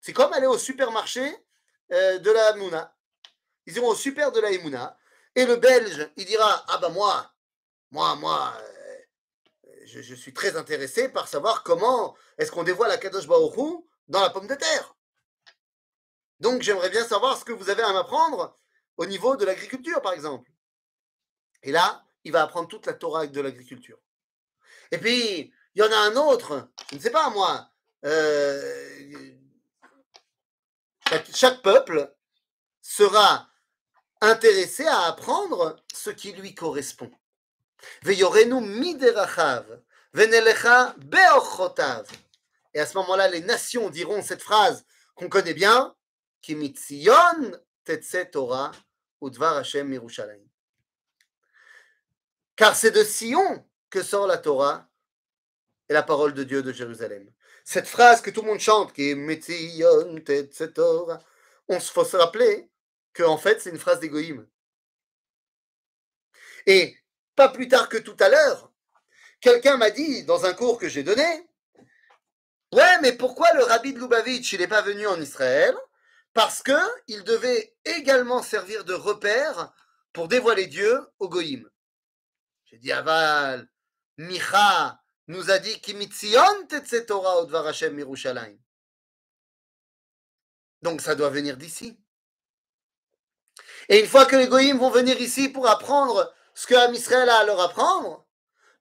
C'est 0.00 0.12
comme 0.12 0.32
aller 0.32 0.46
au 0.46 0.58
supermarché 0.58 1.36
euh, 1.92 2.18
de 2.18 2.30
la 2.30 2.54
Mouna. 2.54 2.96
Ils 3.66 3.76
iront 3.76 3.88
au 3.88 3.94
super 3.94 4.32
de 4.32 4.40
la 4.40 4.50
Emouna. 4.50 4.98
Et 5.34 5.44
le 5.44 5.56
Belge, 5.56 6.10
il 6.16 6.24
dira 6.24 6.64
Ah 6.68 6.78
ben 6.78 6.88
moi, 6.88 7.32
moi, 7.90 8.16
moi, 8.16 8.54
euh, 8.58 9.80
je, 9.84 10.14
suis 10.14 10.32
très 10.32 10.56
intéressé 10.56 11.08
par 11.08 11.28
savoir 11.28 11.62
comment 11.62 12.16
est-ce 12.38 12.50
qu'on 12.50 12.64
dévoile 12.64 12.88
la 12.88 12.98
Kadosh 12.98 13.26
Baruch 13.26 13.84
dans 14.08 14.20
la 14.20 14.30
pomme 14.30 14.46
de 14.46 14.54
terre. 14.54 14.96
Donc 16.40 16.62
j'aimerais 16.62 16.90
bien 16.90 17.04
savoir 17.04 17.38
ce 17.38 17.44
que 17.44 17.52
vous 17.52 17.70
avez 17.70 17.82
à 17.82 17.92
m'apprendre 17.92 18.56
au 18.96 19.06
niveau 19.06 19.36
de 19.36 19.44
l'agriculture, 19.44 20.00
par 20.02 20.14
exemple. 20.14 20.50
Et 21.62 21.72
là, 21.72 22.04
il 22.24 22.32
va 22.32 22.42
apprendre 22.42 22.68
toute 22.68 22.86
la 22.86 22.94
Torah 22.94 23.26
de 23.26 23.40
l'agriculture. 23.40 23.98
Et 24.90 24.98
puis, 24.98 25.52
il 25.74 25.78
y 25.78 25.82
en 25.82 25.92
a 25.92 25.96
un 25.96 26.16
autre, 26.16 26.70
je 26.90 26.96
ne 26.96 27.00
sais 27.00 27.10
pas 27.10 27.30
moi, 27.30 27.70
euh, 28.04 29.36
chaque, 31.34 31.62
peuple 31.62 32.14
sera 32.80 33.48
intéressé 34.20 34.86
à 34.86 35.02
apprendre 35.02 35.76
ce 35.92 36.10
qui 36.10 36.32
lui 36.32 36.54
correspond. 36.54 37.10
Et 38.04 38.24
à 42.80 42.86
ce 42.86 42.96
moment-là, 42.98 43.28
les 43.28 43.40
nations 43.40 43.90
diront 43.90 44.22
cette 44.22 44.42
phrase 44.42 44.84
qu'on 45.14 45.28
connaît 45.28 45.54
bien, 45.54 45.94
Torah 48.32 48.72
udvar 49.22 49.56
Hashem. 49.58 50.49
Car 52.60 52.76
c'est 52.76 52.90
de 52.90 53.02
Sion 53.04 53.64
que 53.88 54.02
sort 54.02 54.26
la 54.26 54.36
Torah 54.36 54.86
et 55.88 55.94
la 55.94 56.02
parole 56.02 56.34
de 56.34 56.44
Dieu 56.44 56.62
de 56.62 56.74
Jérusalem. 56.74 57.32
Cette 57.64 57.88
phrase 57.88 58.20
que 58.20 58.28
tout 58.28 58.42
le 58.42 58.48
monde 58.48 58.60
chante, 58.60 58.92
qui 58.92 59.08
est 59.08 59.14
Metzion 59.14 60.20
Torah, 60.74 61.20
on 61.68 61.80
se 61.80 61.90
faut 61.90 62.04
se 62.04 62.18
rappeler 62.18 62.70
que 63.14 63.22
en 63.22 63.38
fait 63.38 63.62
c'est 63.62 63.70
une 63.70 63.78
phrase 63.78 63.98
d'égoïme. 63.98 64.46
Et 66.66 66.94
pas 67.34 67.48
plus 67.48 67.66
tard 67.66 67.88
que 67.88 67.96
tout 67.96 68.16
à 68.20 68.28
l'heure, 68.28 68.70
quelqu'un 69.40 69.78
m'a 69.78 69.88
dit 69.88 70.24
dans 70.24 70.44
un 70.44 70.52
cours 70.52 70.78
que 70.78 70.90
j'ai 70.90 71.02
donné, 71.02 71.48
ouais, 72.74 73.00
mais 73.00 73.14
pourquoi 73.14 73.50
le 73.54 73.64
rabbi 73.64 73.94
de 73.94 74.00
Lubavitch 74.00 74.52
il 74.52 74.60
n'est 74.60 74.68
pas 74.68 74.82
venu 74.82 75.06
en 75.06 75.18
Israël? 75.18 75.74
Parce 76.34 76.62
que 76.62 76.78
il 77.06 77.24
devait 77.24 77.74
également 77.86 78.42
servir 78.42 78.84
de 78.84 78.92
repère 78.92 79.72
pour 80.12 80.28
dévoiler 80.28 80.66
Dieu 80.66 81.00
au 81.20 81.30
goïm. 81.30 81.69
J'ai 82.70 82.78
dit 82.78 82.92
Aval, 82.92 83.68
Micha 84.16 85.02
nous 85.26 85.50
a 85.50 85.58
dit 85.58 85.80
Kimitzion. 85.80 86.68
Donc 90.82 91.00
ça 91.00 91.14
doit 91.16 91.30
venir 91.30 91.56
d'ici. 91.56 91.98
Et 93.88 93.98
une 93.98 94.06
fois 94.06 94.24
que 94.24 94.36
les 94.36 94.46
goïms 94.46 94.78
vont 94.78 94.90
venir 94.90 95.20
ici 95.20 95.48
pour 95.48 95.66
apprendre 95.68 96.32
ce 96.54 96.68
que 96.68 96.76
Am 96.76 96.94
Israël 96.94 97.28
a 97.28 97.38
à 97.38 97.44
leur 97.44 97.60
apprendre, 97.60 98.24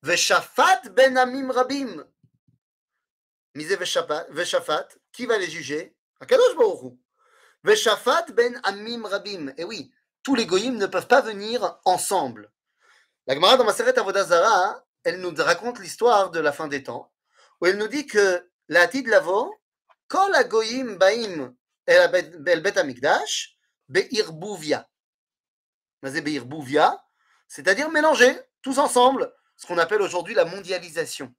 Veshafat 0.04 0.90
ben 0.92 1.18
Amim 1.18 1.50
Rabim. 1.50 2.06
Misé 3.56 3.76
Veshafat, 3.76 4.88
qui 5.12 5.26
va 5.26 5.40
les 5.40 5.50
juger? 5.50 5.98
Akadosh. 6.20 6.94
Veshafat 7.64 8.28
ben 8.34 8.60
Amim 8.64 9.08
Rabim. 9.08 9.52
Et 9.58 9.64
oui, 9.64 9.92
tous 10.22 10.36
les 10.36 10.46
goïms 10.46 10.78
ne 10.78 10.86
peuvent 10.86 11.08
pas 11.08 11.22
venir 11.22 11.80
ensemble. 11.86 12.52
La 13.30 13.36
Gemara 13.36 13.58
dans 13.58 13.64
Maseret 13.64 14.00
Avodazara, 14.00 14.84
elle 15.04 15.20
nous 15.22 15.32
raconte 15.38 15.78
l'histoire 15.78 16.32
de 16.32 16.40
la 16.40 16.52
fin 16.52 16.68
des 16.68 16.82
temps, 16.82 17.14
où 17.62 17.68
elle 17.68 17.78
nous 17.78 17.88
dit 17.88 18.08
que 18.08 18.50
la 18.70 18.82
Atid 18.82 19.06
Lavo, 19.06 19.56
Kol 20.08 20.34
Agoyim 20.34 20.96
Baim 20.96 21.54
El 21.86 22.62
Bet 22.64 22.80
Amikdash, 22.80 23.56
Be'irbuvia. 23.88 24.90
Mazé 26.02 26.22
Be'irbuvia, 26.22 27.06
c'est-à-dire 27.48 27.92
mélanger 27.92 28.36
tous 28.64 28.80
ensemble, 28.80 29.32
ce 29.58 29.68
qu'on 29.68 29.78
appelle 29.78 30.02
aujourd'hui 30.02 30.34
la 30.34 30.46
mondialisation. 30.46 31.32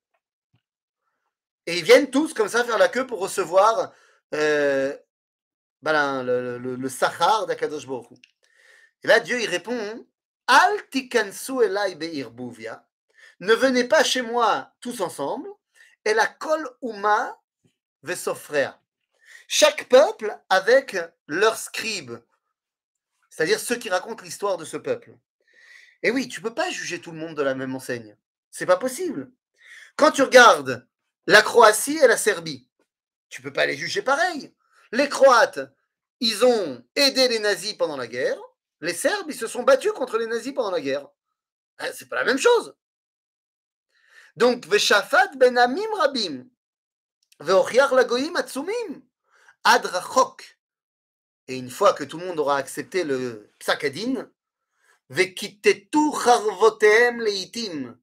Et 1.66 1.76
ils 1.76 1.84
viennent 1.84 2.12
tous 2.12 2.34
comme 2.34 2.48
ça 2.48 2.62
faire 2.62 2.78
la 2.78 2.88
queue 2.88 3.08
pour 3.08 3.18
recevoir 3.18 3.92
euh, 4.36 4.96
ben, 5.82 6.22
le, 6.22 6.56
le, 6.56 6.76
le 6.76 6.88
Sahar 6.88 7.46
d'Akadosh 7.46 7.88
Baruch. 7.88 8.22
Et 9.02 9.08
là, 9.08 9.18
Dieu, 9.18 9.40
il 9.40 9.48
répond 9.48 10.06
Al 10.52 10.88
tikansu 10.90 11.62
elai 11.62 11.94
be'irbuvia. 11.94 12.84
Ne 13.38 13.54
venez 13.54 13.84
pas 13.84 14.02
chez 14.02 14.20
moi 14.20 14.72
tous 14.80 15.00
ensemble. 15.00 15.48
Et 16.04 16.12
la 16.12 16.26
kol 16.26 16.68
uma 16.82 17.40
vesofrea. 18.02 18.80
Chaque 19.46 19.88
peuple 19.88 20.36
avec 20.48 20.96
leur 21.28 21.56
scribe, 21.56 22.18
c'est-à-dire 23.28 23.60
ceux 23.60 23.76
qui 23.76 23.90
racontent 23.90 24.24
l'histoire 24.24 24.56
de 24.56 24.64
ce 24.64 24.76
peuple. 24.76 25.16
Et 26.02 26.10
oui, 26.10 26.26
tu 26.26 26.40
peux 26.40 26.54
pas 26.54 26.70
juger 26.70 27.00
tout 27.00 27.12
le 27.12 27.18
monde 27.18 27.36
de 27.36 27.42
la 27.42 27.54
même 27.54 27.76
enseigne. 27.76 28.16
C'est 28.50 28.66
pas 28.66 28.76
possible. 28.76 29.30
Quand 29.94 30.10
tu 30.10 30.22
regardes 30.22 30.84
la 31.28 31.42
Croatie 31.42 31.98
et 31.98 32.08
la 32.08 32.16
Serbie, 32.16 32.66
tu 33.28 33.40
peux 33.40 33.52
pas 33.52 33.66
les 33.66 33.76
juger 33.76 34.02
pareil. 34.02 34.52
Les 34.90 35.08
Croates, 35.08 35.60
ils 36.18 36.44
ont 36.44 36.84
aidé 36.96 37.28
les 37.28 37.38
nazis 37.38 37.74
pendant 37.74 37.96
la 37.96 38.08
guerre. 38.08 38.40
Les 38.80 38.94
Serbes, 38.94 39.26
ils 39.28 39.34
se 39.34 39.46
sont 39.46 39.62
battus 39.62 39.92
contre 39.92 40.16
les 40.18 40.26
nazis 40.26 40.54
pendant 40.54 40.70
la 40.70 40.80
guerre. 40.80 41.06
Hein, 41.78 41.90
c'est 41.94 42.08
pas 42.08 42.16
la 42.16 42.24
même 42.24 42.38
chose. 42.38 42.74
Donc, 44.36 44.66
Veshafat 44.66 45.32
ben 45.36 45.58
Amim 45.58 45.92
Rabim, 45.98 46.46
Veochiar 47.40 47.94
Lagoim 47.94 48.34
Atsumim, 48.36 49.02
Adrachok. 49.64 50.58
Et 51.48 51.58
une 51.58 51.70
fois 51.70 51.92
que 51.92 52.04
tout 52.04 52.16
le 52.18 52.26
monde 52.26 52.38
aura 52.38 52.56
accepté 52.56 53.04
le 53.04 53.50
psakadin, 53.58 54.30
Vekitetu 55.10 56.12
Charvotem 56.22 57.20
Leitim, 57.20 57.98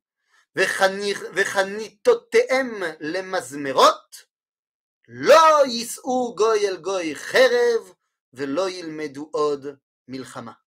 Vechanitotem 0.53 2.97
Lemazmerot, 2.99 4.27
Lo 5.07 5.65
Yisou 5.65 6.35
Goy 6.35 6.65
El 6.65 6.81
Goy 6.81 7.15
Cherev, 7.15 7.95
Velo 8.33 8.67
Yilmedu 8.67 9.29
Od 9.33 9.79
Milchama. 10.07 10.59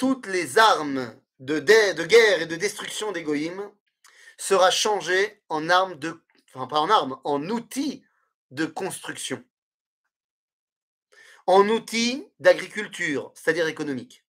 Toutes 0.00 0.26
les 0.28 0.56
armes 0.56 1.14
de, 1.40 1.58
guerre 1.58 2.40
et 2.40 2.46
de 2.46 2.56
destruction 2.56 3.12
des 3.12 3.22
goïms 3.22 3.70
sera 4.38 4.70
changée 4.70 5.42
en 5.50 5.68
armes 5.68 5.96
de, 5.96 6.18
enfin 6.54 6.66
pas 6.66 6.80
en 6.80 6.88
armes, 6.88 7.20
en 7.24 7.46
outils 7.50 8.02
de 8.50 8.64
construction 8.64 9.44
en 11.46 11.68
outils 11.68 12.26
d'agriculture, 12.38 13.32
c'est-à-dire 13.34 13.66
économique. 13.66 14.24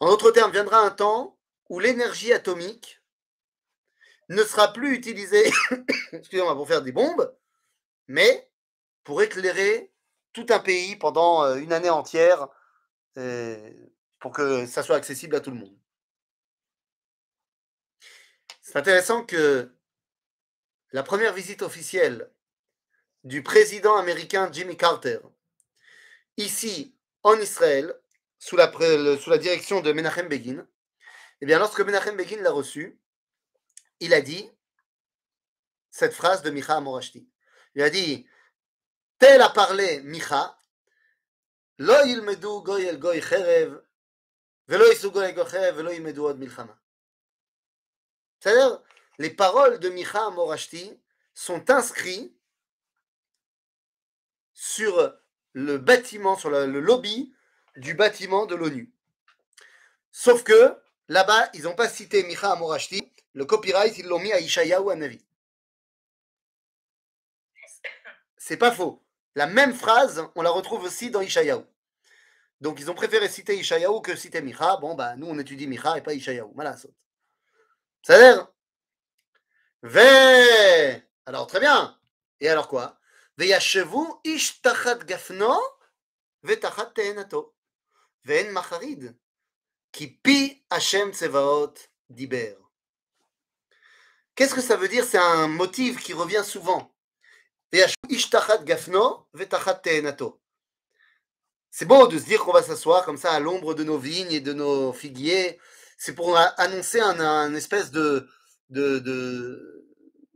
En 0.00 0.08
d'autres 0.08 0.32
termes, 0.32 0.52
viendra 0.52 0.80
un 0.80 0.90
temps 0.90 1.38
où 1.70 1.80
l'énergie 1.80 2.32
atomique 2.32 3.00
ne 4.28 4.42
sera 4.42 4.72
plus 4.74 4.94
utilisée 4.94 5.50
excusez-moi, 6.12 6.54
pour 6.54 6.68
faire 6.68 6.82
des 6.82 6.92
bombes, 6.92 7.34
mais 8.08 8.50
pour 9.04 9.22
éclairer 9.22 9.92
tout 10.34 10.46
un 10.50 10.58
pays 10.58 10.96
pendant 10.96 11.44
euh, 11.44 11.56
une 11.56 11.72
année 11.72 11.88
entière 11.88 12.48
pour 14.18 14.32
que 14.32 14.66
ça 14.66 14.82
soit 14.82 14.96
accessible 14.96 15.36
à 15.36 15.40
tout 15.40 15.50
le 15.50 15.58
monde. 15.58 15.78
C'est 18.60 18.76
intéressant 18.76 19.24
que 19.24 19.72
la 20.92 21.02
première 21.02 21.32
visite 21.32 21.62
officielle 21.62 22.30
du 23.24 23.42
président 23.42 23.96
américain 23.96 24.50
Jimmy 24.52 24.76
Carter, 24.76 25.20
ici 26.36 26.94
en 27.22 27.38
Israël, 27.38 27.94
sous 28.38 28.56
la, 28.56 28.68
direction 29.38 29.80
de 29.80 29.92
Menachem 29.92 30.28
Begin, 30.28 30.66
eh 31.40 31.46
bien, 31.46 31.58
lorsque 31.58 31.80
Menachem 31.80 32.16
Begin 32.16 32.40
l'a 32.42 32.52
reçu, 32.52 33.00
il 34.00 34.14
a 34.14 34.20
dit 34.20 34.50
cette 35.90 36.14
phrase 36.14 36.42
de 36.42 36.50
Micha 36.50 36.76
Amorashti. 36.76 37.28
Il 37.74 37.82
a 37.82 37.90
dit 37.90 38.26
Tel 39.18 39.40
a 39.42 39.48
parlé 39.48 40.00
Micha, 40.02 40.56
Lo 41.78 42.04
yilmedu 42.04 42.62
goy 42.64 42.86
el 42.86 42.98
goy 42.98 43.20
cherev, 43.20 43.80
C'est-à-dire, 48.40 48.82
les 49.18 49.30
paroles 49.30 49.78
de 49.80 49.88
Micha 49.88 50.26
Amorashti 50.26 51.00
sont 51.34 51.70
inscrites 51.70 52.36
sur 54.52 55.16
le 55.52 55.78
bâtiment, 55.78 56.36
sur 56.36 56.50
le, 56.50 56.66
lobby 56.66 57.34
du 57.76 57.94
bâtiment 57.94 58.44
de 58.44 58.54
l'ONU. 58.54 58.92
Sauf 60.12 60.44
que 60.44 60.76
là-bas, 61.08 61.48
ils 61.54 61.62
n'ont 61.62 61.74
pas 61.74 61.88
cité 61.88 62.22
Micha 62.24 62.52
Amorashti, 62.52 63.10
le 63.32 63.46
copyright, 63.46 63.96
ils 63.96 64.06
l'ont 64.06 64.18
mis 64.18 64.32
à 64.32 64.40
Ishayahu 64.40 64.94
Navi. 64.96 65.24
C'est 68.36 68.56
pas 68.56 68.72
faux. 68.72 69.02
La 69.34 69.46
même 69.46 69.74
phrase, 69.74 70.26
on 70.34 70.42
la 70.42 70.50
retrouve 70.50 70.84
aussi 70.84 71.10
dans 71.10 71.20
Ishayahu. 71.20 71.64
Donc 72.60 72.80
ils 72.80 72.90
ont 72.90 72.94
préféré 72.94 73.28
citer 73.28 73.56
Ishayahu 73.56 74.02
que 74.02 74.16
citer 74.16 74.42
Micha. 74.42 74.76
Bon, 74.78 74.94
bah 74.94 75.16
nous 75.16 75.28
on 75.28 75.38
étudie 75.38 75.66
Micha 75.66 75.96
et 75.96 76.02
pas 76.02 76.14
Ishayahu. 76.14 76.50
Voilà, 76.54 76.76
Ça 76.76 78.14
a 78.14 78.18
l'air 78.18 78.48
Ve 79.82 81.00
Alors 81.26 81.46
très 81.46 81.60
bien. 81.60 81.98
Et 82.40 82.48
alors 82.48 82.68
quoi? 82.68 82.98
Tachat 84.62 84.98
gafno 85.04 85.56
vetachat 86.42 86.86
te'enato. 86.94 87.54
Ve'en 88.24 88.50
macharid. 88.50 89.16
Ki 89.92 90.08
pi 90.08 90.64
Hashem 90.70 91.12
tsevaot 91.12 91.74
diber. 92.10 92.56
Qu'est-ce 94.34 94.54
que 94.54 94.60
ça 94.60 94.76
veut 94.76 94.88
dire? 94.88 95.04
C'est 95.04 95.18
un 95.18 95.48
motif 95.48 96.00
qui 96.00 96.12
revient 96.12 96.44
souvent. 96.44 96.94
C'est 101.70 101.86
beau 101.86 102.08
de 102.08 102.18
se 102.18 102.24
dire 102.24 102.44
qu'on 102.44 102.52
va 102.52 102.62
s'asseoir 102.62 103.04
comme 103.04 103.16
ça 103.16 103.32
à 103.32 103.40
l'ombre 103.40 103.74
de 103.74 103.84
nos 103.84 103.98
vignes 103.98 104.32
et 104.32 104.40
de 104.40 104.52
nos 104.52 104.92
figuiers. 104.92 105.60
C'est 105.96 106.14
pour 106.14 106.36
annoncer 106.36 107.00
un, 107.00 107.54
espèce 107.54 107.90
de, 107.90 108.28
de, 108.70 108.98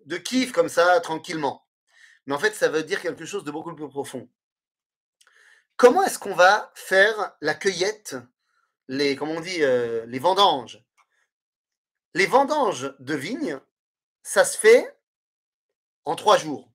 de, 0.05 0.17
kiff 0.19 0.53
comme 0.53 0.69
ça, 0.69 1.01
tranquillement. 1.01 1.67
Mais 2.27 2.35
en 2.35 2.39
fait, 2.39 2.55
ça 2.55 2.69
veut 2.69 2.83
dire 2.83 3.01
quelque 3.01 3.25
chose 3.25 3.45
de 3.45 3.51
beaucoup 3.51 3.75
plus 3.75 3.89
profond. 3.89 4.29
Comment 5.77 6.03
est-ce 6.05 6.19
qu'on 6.19 6.35
va 6.35 6.71
faire 6.75 7.35
la 7.41 7.55
cueillette, 7.55 8.17
les, 8.89 9.17
comment 9.17 9.33
on 9.33 9.41
dit, 9.41 9.63
euh, 9.63 10.05
les 10.07 10.19
vendanges? 10.19 10.85
Les 12.15 12.27
vendanges 12.27 12.95
de 12.99 13.15
vignes, 13.15 13.59
ça 14.23 14.45
se 14.45 14.59
fait 14.59 14.97
en 16.05 16.15
trois 16.15 16.37
jours. 16.37 16.72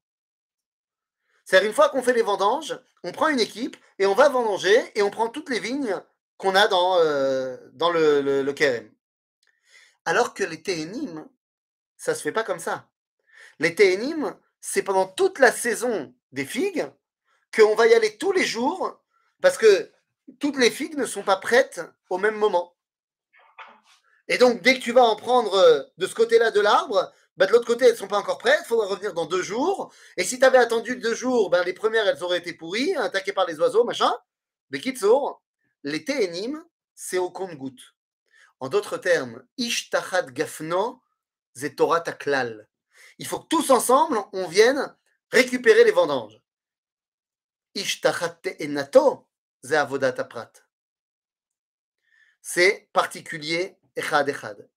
C'est-à-dire, 1.48 1.70
une 1.70 1.76
fois 1.76 1.88
qu'on 1.88 2.04
fait 2.04 2.12
les 2.12 2.24
vendanges, 2.24 2.78
on 3.06 3.14
prend 3.14 3.30
une 3.30 3.40
équipe 3.40 3.78
et 4.00 4.06
on 4.06 4.14
va 4.14 4.28
vendanger 4.28 4.92
et 4.96 5.02
on 5.02 5.10
prend 5.10 5.30
toutes 5.30 5.50
les 5.50 5.62
vignes 5.62 5.96
qu'on 6.36 6.56
a 6.56 6.68
dans, 6.68 6.98
euh, 6.98 7.56
le, 7.94 8.20
le, 8.20 8.44
le 8.44 8.54
Kerem. 8.54 8.92
Alors 10.04 10.34
que 10.34 10.44
les 10.44 10.62
Téhénim, 10.62 11.26
ça 11.96 12.16
se 12.16 12.22
fait 12.22 12.34
pas 12.34 12.44
comme 12.44 12.60
ça. 12.60 12.90
Les 13.60 13.74
Téhénim, 13.74 14.36
c'est 14.60 14.84
pendant 14.84 15.08
toute 15.08 15.40
la 15.40 15.54
saison 15.54 16.14
des 16.34 16.44
figues 16.44 16.92
qu'on 17.56 17.76
va 17.76 17.88
y 17.88 17.94
aller 17.94 18.18
tous 18.18 18.34
les 18.34 18.46
jours 18.46 19.02
parce 19.42 19.58
que 19.58 19.90
toutes 20.40 20.58
les 20.58 20.70
figues 20.70 20.98
ne 20.98 21.06
sont 21.06 21.24
pas 21.24 21.38
prêtes 21.38 21.80
au 22.10 22.18
même 22.18 22.36
moment. 22.36 22.76
Et 24.28 24.38
donc, 24.38 24.62
dès 24.62 24.78
que 24.78 24.84
tu 24.84 24.92
vas 24.92 25.06
en 25.06 25.16
prendre 25.16 25.54
euh, 25.54 25.82
de 25.98 26.08
ce 26.08 26.14
côté-là 26.14 26.52
de 26.52 26.60
l'arbre, 26.60 27.10
bah, 27.38 27.46
de 27.46 27.52
l'autre 27.52 27.68
côté, 27.68 27.86
elles 27.86 27.92
ne 27.92 27.98
sont 27.98 28.08
pas 28.08 28.18
encore 28.18 28.40
prêtes, 28.40 28.62
il 28.64 28.68
faudra 28.68 28.88
revenir 28.88 29.14
dans 29.14 29.26
deux 29.26 29.44
jours. 29.44 29.94
Et 30.18 30.24
si 30.24 30.40
tu 30.40 30.46
avais 30.46 30.58
attendu 30.58 30.98
deux 30.98 31.14
jours, 31.14 31.52
ben, 31.52 31.64
les 31.64 31.74
premières, 31.74 32.08
elles 32.08 32.24
auraient 32.24 32.40
été 32.40 32.54
pourries, 32.54 32.96
attaquées 32.96 33.34
par 33.34 33.46
les 33.46 33.60
oiseaux, 33.60 33.84
machin. 33.84 34.12
Mais 34.72 34.80
Kitsour, 34.80 35.44
les 35.84 36.04
téénim, 36.04 36.66
c'est 36.96 37.20
au 37.20 37.30
compte-goutte. 37.30 37.94
En 38.60 38.70
d'autres 38.70 38.98
termes, 38.98 39.46
Ishtachat 39.58 40.32
Gafno, 40.32 41.04
Zetorat 41.56 42.02
Taklal. 42.02 42.68
Il 43.20 43.28
faut 43.28 43.40
que 43.40 43.48
tous 43.48 43.70
ensemble, 43.70 44.20
on 44.34 44.48
vienne 44.48 44.96
récupérer 45.32 45.84
les 45.84 45.92
vendanges. 45.92 46.42
Ishtachat 47.76 48.40
Enato, 48.60 49.28
Avodat 49.70 50.24
Prat. 50.24 50.52
C'est 52.42 52.90
particulier, 52.94 53.78
Echad 53.96 54.28
Echad. 54.28 54.68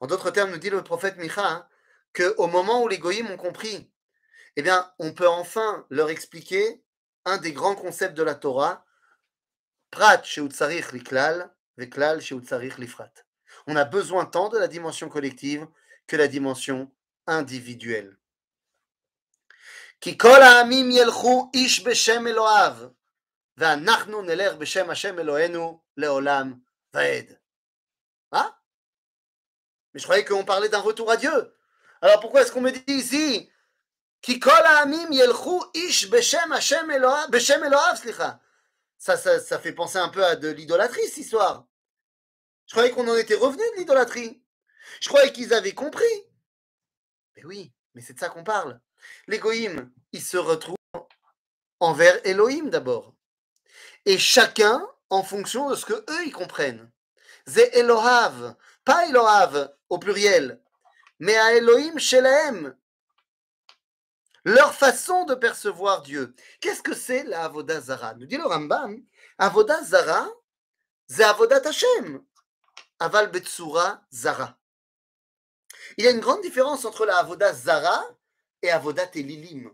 En 0.00 0.06
d'autres 0.06 0.30
termes, 0.30 0.50
nous 0.50 0.58
dit 0.58 0.68
le 0.68 0.82
prophète 0.82 1.16
Micha, 1.16 1.48
hein, 1.48 1.68
qu'au 2.14 2.46
moment 2.46 2.82
où 2.82 2.88
les 2.88 2.98
goyim 2.98 3.30
ont 3.30 3.36
compris, 3.36 3.90
eh 4.56 4.62
bien, 4.62 4.92
on 4.98 5.12
peut 5.12 5.28
enfin 5.28 5.86
leur 5.90 6.10
expliquer 6.10 6.82
un 7.24 7.38
des 7.38 7.52
grands 7.52 7.76
concepts 7.76 8.16
de 8.16 8.22
la 8.22 8.34
Torah, 8.34 8.84
Prat 9.90 10.22
liklal, 10.92 11.54
veklal 11.76 12.18
lifrat. 12.78 13.12
On 13.66 13.76
a 13.76 13.84
besoin 13.84 14.24
tant 14.24 14.48
de 14.48 14.58
la 14.58 14.66
dimension 14.66 15.08
collective 15.08 15.66
que 16.06 16.16
la 16.16 16.28
dimension 16.28 16.90
individuelle. 17.26 18.18
Ah? 28.32 28.58
Mais 29.92 30.00
je 30.00 30.04
croyais 30.04 30.24
qu'on 30.24 30.44
parlait 30.44 30.70
d'un 30.70 30.80
retour 30.80 31.10
à 31.10 31.16
Dieu. 31.16 31.54
Alors 32.02 32.20
pourquoi 32.20 32.42
est-ce 32.42 32.52
qu'on 32.52 32.60
me 32.60 32.72
dit 32.72 32.84
ici 32.88 33.48
ish 35.74 36.10
beshem 36.10 36.52
Hashem 36.52 36.92
ça, 38.98 39.16
ça, 39.16 39.40
ça 39.40 39.58
fait 39.58 39.72
penser 39.72 39.98
un 39.98 40.08
peu 40.08 40.24
à 40.24 40.36
de 40.36 40.48
l'idolâtrie, 40.48 41.08
cette 41.08 41.18
histoire. 41.18 41.66
Je 42.66 42.74
croyais 42.74 42.92
qu'on 42.92 43.08
en 43.08 43.16
était 43.16 43.34
revenu 43.34 43.62
de 43.74 43.78
l'idolâtrie. 43.78 44.40
Je 45.00 45.08
croyais 45.08 45.32
qu'ils 45.32 45.52
avaient 45.52 45.74
compris. 45.74 46.04
Mais 47.36 47.44
oui, 47.44 47.72
mais 47.94 48.00
c'est 48.00 48.12
de 48.12 48.20
ça 48.20 48.28
qu'on 48.28 48.44
parle. 48.44 48.80
L'égoïme, 49.26 49.90
il 50.12 50.22
se 50.22 50.36
retrouve 50.36 50.76
envers 51.80 52.24
Elohim 52.24 52.70
d'abord. 52.70 53.14
Et 54.06 54.18
chacun 54.18 54.86
en 55.10 55.24
fonction 55.24 55.68
de 55.70 55.74
ce 55.74 55.84
que 55.84 55.94
eux 55.94 56.26
ils 56.26 56.32
comprennent. 56.32 56.90
C'est 57.46 57.74
Elohav, 57.74 58.54
pas 58.84 59.08
Elohav 59.08 59.74
au 59.88 59.98
pluriel, 59.98 60.61
mais 61.22 61.36
à 61.36 61.54
Elohim 61.54 62.00
Shelahem. 62.00 62.76
Leur 64.44 64.74
façon 64.74 65.24
de 65.24 65.36
percevoir 65.36 66.02
Dieu. 66.02 66.34
Qu'est-ce 66.60 66.82
que 66.82 66.96
c'est 66.96 67.22
la 67.22 67.44
Avodah 67.44 67.80
Zara 67.80 68.14
Nous 68.14 68.26
dit 68.26 68.36
le 68.36 68.44
Rambam, 68.44 69.00
Avodah 69.38 69.84
Zara, 69.84 70.28
c'est 71.06 71.22
Avodat 71.22 71.62
Hashem. 71.64 72.24
Aval 72.98 73.30
Betsura 73.30 74.04
Zara. 74.12 74.58
Il 75.96 76.04
y 76.04 76.08
a 76.08 76.10
une 76.10 76.18
grande 76.18 76.42
différence 76.42 76.84
entre 76.84 77.06
la 77.06 77.18
Avodah 77.18 77.52
Zara 77.52 78.04
et 78.60 78.72
Avodat 78.72 79.10
Elilim. 79.14 79.70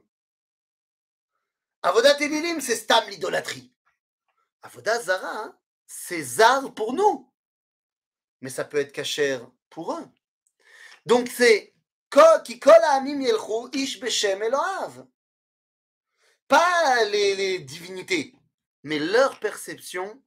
Avodat 1.81 2.21
Elilim, 2.21 2.61
c'est 2.61 2.77
Stam 2.77 3.09
l'idolâtrie. 3.09 3.73
Avodah 4.61 5.01
Zara, 5.01 5.45
hein, 5.45 5.59
c'est 5.87 6.23
Zar 6.23 6.75
pour 6.75 6.93
nous. 6.93 7.33
Mais 8.43 8.51
ça 8.51 8.67
peut 8.67 8.77
être 8.77 8.93
cachère 8.93 9.51
pour 9.71 9.95
eux. 9.95 10.05
Donc 11.09 11.29
c'est 11.31 11.75
qui 12.45 12.61
ish 13.73 13.99
beshem 13.99 14.41
Pas 16.47 17.05
les, 17.05 17.59
divinités, 17.61 18.35
mais 18.83 18.99
leur 18.99 19.41
perception 19.41 20.23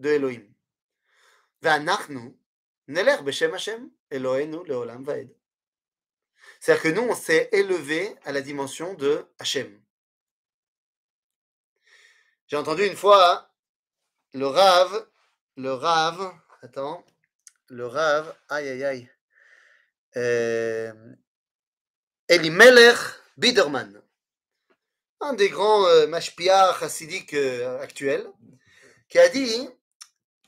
de 0.00 0.10
Elohim. 0.10 0.46
C'est-à-dire 1.62 2.06
que 6.82 6.88
nous, 6.88 7.02
on 7.08 7.14
s'est 7.14 7.48
élevé 7.52 8.14
à 8.24 8.32
la 8.32 8.42
dimension 8.42 8.92
de 8.92 9.26
Hashem. 9.38 9.82
J'ai 12.48 12.58
entendu 12.58 12.84
une 12.84 12.96
fois 12.96 13.50
le 14.34 14.46
Rav, 14.46 15.08
le 15.56 15.72
Rav, 15.72 16.34
attends, 16.60 17.02
le 17.68 17.86
Rav, 17.86 18.36
aïe 18.50 18.68
aïe 18.68 18.84
aïe, 18.84 19.11
euh, 20.16 20.92
Elimelech 22.28 22.98
Biderman, 23.36 24.02
un 25.20 25.32
des 25.34 25.48
grands 25.48 25.86
euh, 25.86 26.06
mashpia 26.06 26.76
euh, 26.82 27.80
actuels, 27.80 28.30
qui 29.08 29.18
a 29.18 29.28
dit 29.28 29.68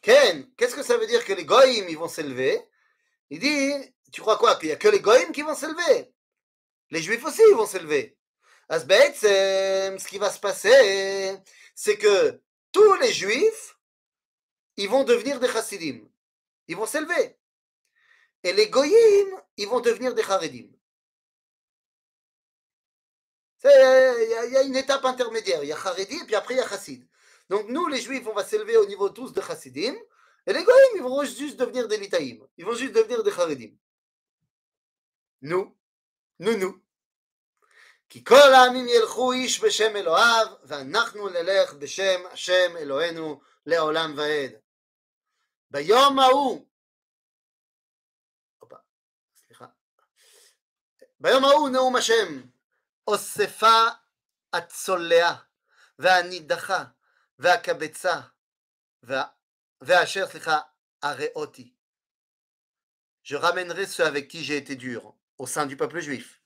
Ken, 0.03 0.47
qu'est-ce 0.57 0.75
que 0.75 0.83
ça 0.83 0.97
veut 0.97 1.07
dire 1.07 1.25
que 1.25 1.33
les 1.33 1.45
goïms 1.45 1.95
vont 1.97 2.09
s'élever? 2.09 2.61
Il 3.31 3.39
dit 3.39 3.73
Tu 4.13 4.21
crois 4.21 4.37
quoi 4.37 4.57
Qu'il 4.57 4.69
n'y 4.69 4.75
a 4.75 4.77
que 4.77 4.89
les 4.89 5.01
goïms 5.01 5.33
qui 5.33 5.43
vont 5.43 5.55
s'élever? 5.55 6.13
Les 6.91 7.01
juifs 7.03 7.25
aussi 7.25 7.43
ils 7.49 7.57
vont 7.57 7.67
s'élever. 7.67 8.17
ce 8.71 10.09
qui 10.09 10.19
va 10.19 10.31
se 10.31 10.41
passer, 10.41 11.39
c'est 11.75 11.97
que 11.97 12.41
tous 12.73 12.95
les 12.95 13.13
juifs, 13.13 13.79
ils 14.77 14.89
vont 14.89 15.05
devenir 15.05 15.41
des 15.41 15.49
chassidim. 15.49 16.01
Ils 16.69 16.77
vont 16.77 16.87
s'élever. 16.87 17.39
Et 18.43 18.53
les 18.53 18.69
goyim, 18.69 19.43
ils 19.58 19.68
vont 19.68 19.80
devenir 19.80 20.14
des 20.14 20.24
charedim. 20.24 20.70
Il 23.64 24.50
y, 24.52 24.58
a 24.58 24.64
une 24.64 24.76
étape 24.78 25.04
intermédiaire. 25.04 25.64
Il 25.64 25.68
y 25.68 25.74
a 25.74 25.78
charedi 25.78 26.16
et 26.16 26.26
puis 26.26 26.36
après 26.36 26.54
il 26.54 26.58
y 26.58 26.62
a 26.62 26.68
chassid. 26.68 27.06
Donc 27.50 27.68
nous, 27.68 27.88
les 27.88 28.00
juifs, 28.00 28.26
on 28.28 28.34
va 28.34 28.46
s'élever 28.46 28.78
au 28.78 28.86
niveau 28.86 29.10
tous 29.10 29.34
de 29.34 29.42
chassidim. 29.42 29.96
Et 30.48 30.54
les 30.54 30.64
goyim, 30.64 30.92
ils 30.96 31.02
vont 31.02 31.24
juste 31.24 31.58
devenir 31.58 31.88
des 31.88 31.98
litaïm. 31.98 32.46
Ils 32.58 32.66
vont 32.66 32.74
juste 32.74 32.94
devenir 32.94 33.22
des 33.22 33.32
charedim. 33.32 33.76
Nous, 35.42 35.76
nous, 36.40 36.58
nous. 36.58 36.82
כי 38.10 38.24
כל 38.24 38.54
העמים 38.54 38.88
ילכו 38.88 39.32
איש 39.32 39.64
בשם 39.64 39.96
אלוהיו, 39.96 40.48
ואנחנו 40.64 41.30
נלך 41.30 41.74
בשם 41.74 42.22
השם 42.32 42.78
אלוהינו 42.78 43.42
לעולם 43.66 44.14
ועד. 44.18 44.52
ביום 45.72 46.20
ההוא, 46.20 46.66
ביום 51.24 51.46
ההוא 51.46 51.70
נאום 51.70 51.96
השם, 51.96 52.42
אוספה 53.08 53.84
הצולע 54.54 55.34
והנידחה 56.00 56.84
והקבצה 57.40 58.22
והאשר, 59.82 60.28
סליחה, 60.28 60.60
הראותי. 61.02 61.74
Je 63.24 63.36
ramènerai 63.36 63.86
ceux 63.86 64.06
avec 64.06 64.28
qui 64.28 64.44
j'ai 64.44 64.58
été 64.58 64.76
dur 64.76 65.14
au 65.38 65.46
sein 65.46 65.66
du 65.66 65.78
peuple 65.78 66.00
juif. 66.00 66.40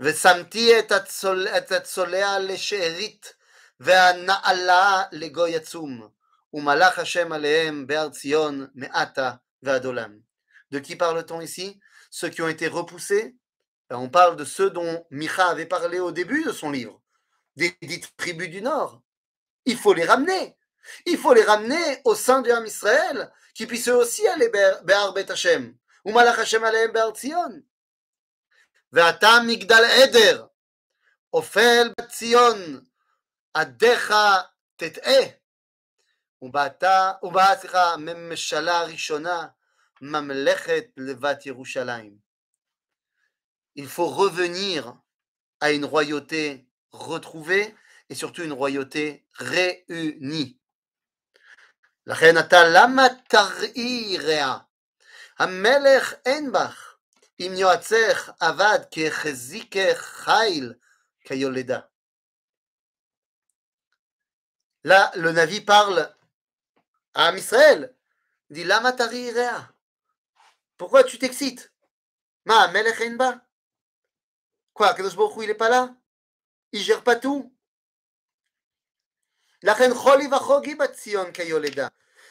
ושמתי 0.00 0.80
את 1.58 1.72
הצולע 1.72 2.38
לשארית 2.38 3.34
והנעלה 3.80 5.02
לגוי 5.12 5.56
עצום, 5.56 6.08
ומלך 6.52 6.98
השם 6.98 7.32
עליהם 7.32 7.86
בהר 7.86 8.08
ציון 8.08 8.66
מעתה 8.74 9.32
ועד 9.62 9.84
עולם. 9.84 10.18
De 10.74 10.78
qui 10.78 10.96
parle-t-on 10.96 11.40
ici 11.40 11.80
Ceux 12.10 12.30
qui 12.30 12.42
ont 12.42 12.48
été 12.48 12.66
repoussés 12.68 13.36
On 13.90 14.08
parle 14.08 14.36
de 14.36 14.44
ceux 14.44 14.70
dont 14.70 15.06
Micha 15.10 15.46
avait 15.48 15.66
parlé 15.66 16.00
au 16.00 16.10
début 16.10 16.44
de 16.44 16.52
son 16.52 16.70
livre, 16.70 17.00
des 17.56 17.76
dites 17.82 18.16
tribus 18.16 18.48
du 18.48 18.62
Nord. 18.62 19.02
Il 19.64 19.78
faut 19.78 19.94
les 19.94 20.04
ramener. 20.04 20.56
Il 21.06 21.16
faut 21.16 21.32
les 21.32 21.44
ramener 21.44 22.00
au 22.04 22.14
sein 22.14 22.42
du 22.42 22.50
Ham 22.50 22.66
Israël, 22.66 23.32
qui 23.54 23.66
puissent 23.66 23.88
eux 23.88 23.96
aussi 23.96 24.26
aller 24.28 24.50
Béar 24.84 25.12
Bet 25.12 25.30
Hashem, 25.30 25.76
ou 26.04 26.12
Malach 26.12 26.38
Hashem 26.38 26.64
Alehem 26.64 26.92
Béar 26.92 27.12
Tzion. 27.12 27.62
ואתה 28.92 29.28
מגדל 29.46 29.84
עדר, 30.02 30.46
אופל 31.32 31.92
בציון, 32.00 32.84
עדיך 33.54 34.14
תטעה. 34.76 35.24
ובאה, 36.42 37.12
ובאה, 37.22 37.56
סליחה, 37.56 37.96
ממשלה 37.96 38.82
ראשונה, 38.82 39.46
ממלכת 40.00 40.84
לבת 40.96 41.46
ירושלים. 41.46 42.24
Il 43.78 43.88
faut 43.88 44.06
revenir 44.06 44.96
à 45.60 45.72
une 45.72 45.84
royauté 45.84 46.66
retrouvée 46.92 47.74
et 48.08 48.14
surtout 48.14 48.42
une 48.42 48.52
royauté 48.52 49.26
réunie. 49.34 50.58
לכן 52.06 52.38
אתה 52.38 52.56
למה 52.72 53.02
תראי 53.28 54.18
רע? 54.18 54.58
המלך 55.38 56.14
אין 56.26 56.52
בך. 56.52 56.94
Là, 64.84 65.10
le 65.16 65.32
Navi 65.32 65.60
parle 65.60 66.14
à 67.14 67.32
Israël. 67.32 67.96
Il 68.50 68.54
dit 68.54 68.64
Lama 68.64 68.94
Pourquoi 70.76 71.02
tu 71.02 71.18
t'excites 71.18 71.72
Ma 72.44 72.68
Melech 72.68 73.00
Enba 73.00 73.40
Quoi 74.79 74.95
il 74.97 75.47
n'est 75.47 75.53
pas 75.55 75.67
là? 75.67 75.93
Il 76.71 76.81
gère 76.81 77.03
pas 77.03 77.17
tout? 77.17 77.53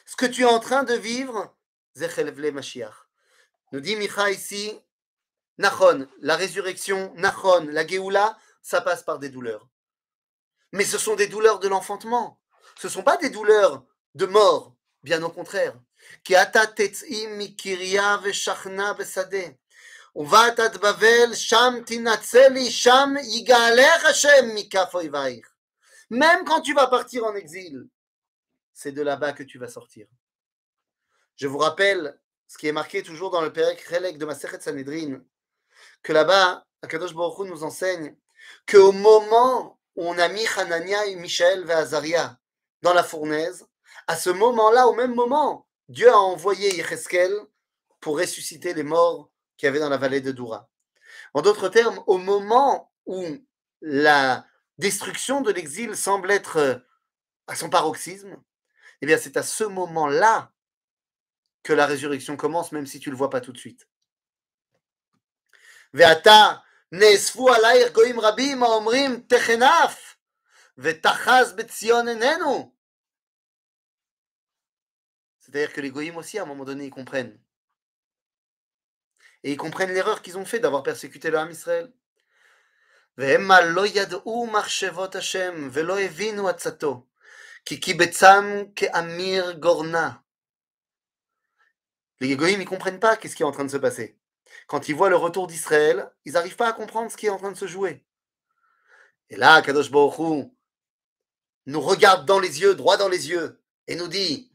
Ce 0.06 0.16
que 0.16 0.24
tu 0.24 0.40
es 0.40 0.46
en 0.46 0.58
train 0.58 0.82
de 0.82 0.94
vivre. 0.94 1.54
Nous 3.72 3.80
dit 3.80 3.96
Micha 3.96 4.30
ici, 4.30 4.80
Nachon, 5.58 6.08
la 6.22 6.36
résurrection, 6.36 7.12
Nachon, 7.16 7.66
la 7.70 7.86
Géoula, 7.86 8.38
ça 8.62 8.80
passe 8.80 9.02
par 9.02 9.18
des 9.18 9.28
douleurs. 9.28 9.68
Mais 10.72 10.84
ce 10.84 10.96
sont 10.96 11.16
des 11.16 11.26
douleurs 11.26 11.58
de 11.58 11.68
l'enfantement. 11.68 12.40
Ce 12.78 12.86
ne 12.86 12.92
sont 12.92 13.02
pas 13.02 13.18
des 13.18 13.28
douleurs 13.28 13.84
de 14.14 14.24
mort, 14.24 14.74
bien 15.02 15.22
au 15.22 15.28
contraire. 15.28 15.78
Même 26.10 26.44
quand 26.44 26.60
tu 26.62 26.74
vas 26.74 26.86
partir 26.86 27.24
en 27.24 27.34
exil, 27.34 27.86
c'est 28.72 28.92
de 28.92 29.02
là-bas 29.02 29.32
que 29.32 29.42
tu 29.42 29.58
vas 29.58 29.68
sortir. 29.68 30.06
Je 31.36 31.46
vous 31.46 31.58
rappelle 31.58 32.18
ce 32.46 32.56
qui 32.58 32.66
est 32.66 32.72
marqué 32.72 33.02
toujours 33.02 33.30
dans 33.30 33.42
le 33.42 33.52
Pérec 33.52 33.80
Relek 33.82 34.18
de 34.18 34.24
Maseret 34.24 34.60
Sanhedrin, 34.60 35.20
que 36.02 36.12
là-bas, 36.12 36.64
Akadosh 36.82 37.14
Baruch 37.14 37.38
Hu 37.38 37.48
nous 37.48 37.62
enseigne 37.62 38.16
qu'au 38.66 38.92
moment 38.92 39.78
où 39.96 40.08
on 40.08 40.18
a 40.18 40.28
mis 40.28 40.46
Hanania 40.56 41.06
et 41.06 41.16
Michel 41.16 41.68
et 41.68 41.72
Azaria 41.72 42.38
dans 42.82 42.94
la 42.94 43.04
fournaise, 43.04 43.66
à 44.06 44.16
ce 44.16 44.30
moment-là, 44.30 44.88
au 44.88 44.94
même 44.94 45.14
moment, 45.14 45.66
Dieu 45.88 46.08
a 46.08 46.18
envoyé 46.18 46.74
Yecheskel 46.76 47.32
pour 48.00 48.18
ressusciter 48.18 48.74
les 48.74 48.82
morts 48.82 49.30
qu'il 49.58 49.66
y 49.66 49.68
avait 49.68 49.80
dans 49.80 49.90
la 49.90 49.98
vallée 49.98 50.22
de 50.22 50.32
Doura. 50.32 50.70
En 51.34 51.42
d'autres 51.42 51.68
termes, 51.68 52.02
au 52.06 52.16
moment 52.16 52.92
où 53.04 53.26
la 53.82 54.46
destruction 54.78 55.40
de 55.42 55.50
l'exil 55.50 55.96
semble 55.96 56.30
être 56.30 56.56
euh, 56.56 56.76
à 57.48 57.56
son 57.56 57.68
paroxysme, 57.68 58.36
eh 59.02 59.06
bien 59.06 59.18
c'est 59.18 59.36
à 59.36 59.42
ce 59.42 59.64
moment-là 59.64 60.52
que 61.62 61.72
la 61.72 61.86
résurrection 61.86 62.36
commence, 62.36 62.72
même 62.72 62.86
si 62.86 63.00
tu 63.00 63.10
ne 63.10 63.12
le 63.12 63.18
vois 63.18 63.30
pas 63.30 63.40
tout 63.40 63.52
de 63.52 63.58
suite. 63.58 63.88
C'est-à-dire 75.40 75.72
que 75.72 75.80
les 75.80 75.90
goïms 75.90 76.16
aussi, 76.16 76.38
à 76.38 76.42
un 76.42 76.46
moment 76.46 76.64
donné, 76.64 76.86
ils 76.86 76.90
comprennent 76.90 77.38
Et 79.43 79.51
ils 79.51 79.57
comprennent 79.57 79.93
l'erreur 79.93 80.21
qu'ils 80.21 80.37
ont 80.37 80.45
fait 80.45 80.59
d'avoir 80.59 80.83
persécuté 80.83 81.29
le 81.29 81.37
Ham 81.37 81.51
Israël. 81.51 81.91
והמה 83.17 83.61
לא 83.61 83.87
ידעו 83.87 84.47
מחשבות 84.47 85.15
השם 85.15 85.69
ולא 85.71 85.99
הבינו 85.99 86.49
עצתו, 86.49 87.05
כי 87.65 87.79
קיבצם 87.79 88.63
כאמיר 88.75 89.51
גורנה. 89.51 90.11
Les 92.21 92.35
goyim, 92.35 92.61
ils 92.61 92.65
comprennent 92.65 92.99
pas 92.99 93.17
qu'est-ce 93.17 93.35
qui 93.35 93.43
est 93.43 93.45
en 93.45 93.51
train 93.51 93.65
de 93.65 93.71
se 93.71 93.77
passer 93.77 94.17
quand 94.67 94.87
ils 94.89 94.95
voient 94.95 95.09
le 95.09 95.15
retour 95.15 95.47
d'Israël, 95.47 96.09
ils 96.25 96.33
n'arrivent 96.33 96.55
pas 96.55 96.69
à 96.69 96.73
comprendre 96.73 97.11
ce 97.11 97.17
qui 97.17 97.25
est 97.25 97.29
en 97.29 97.37
train 97.37 97.51
de 97.51 97.57
se 97.57 97.67
jouer. 97.67 98.05
Et 99.29 99.35
là, 99.35 99.61
Kadosh 99.61 99.91
Baruch 99.91 100.49
nous 101.65 101.81
regarde 101.81 102.25
dans 102.25 102.39
les 102.39 102.61
yeux, 102.61 102.75
droit 102.75 102.97
dans 102.97 103.09
les 103.09 103.29
yeux, 103.29 103.61
et 103.87 103.95
nous 103.95 104.07
dit 104.07 104.51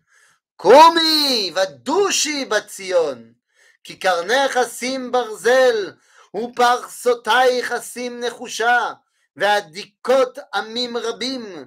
Komi 0.57 1.51
vadushi 1.51 2.47
batzion, 2.47 3.17
ki 3.17 3.37
karnech 3.99 4.57
asim 4.57 5.11
barzel, 5.11 5.97
ou 6.33 6.53
par 6.53 6.91
sotai 6.91 7.63
asim 7.63 8.21
nechusha, 8.21 8.95
והדיקות 9.39 10.39
עמים 10.55 10.97
רבים, 10.97 11.65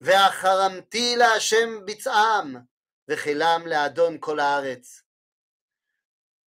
והחרמתי 0.00 1.16
להשם 1.16 1.84
ביצעם, 1.84 2.56
וחילם 3.08 3.66
לאדון 3.66 4.16
כל 4.20 4.40
הארץ. 4.40 5.02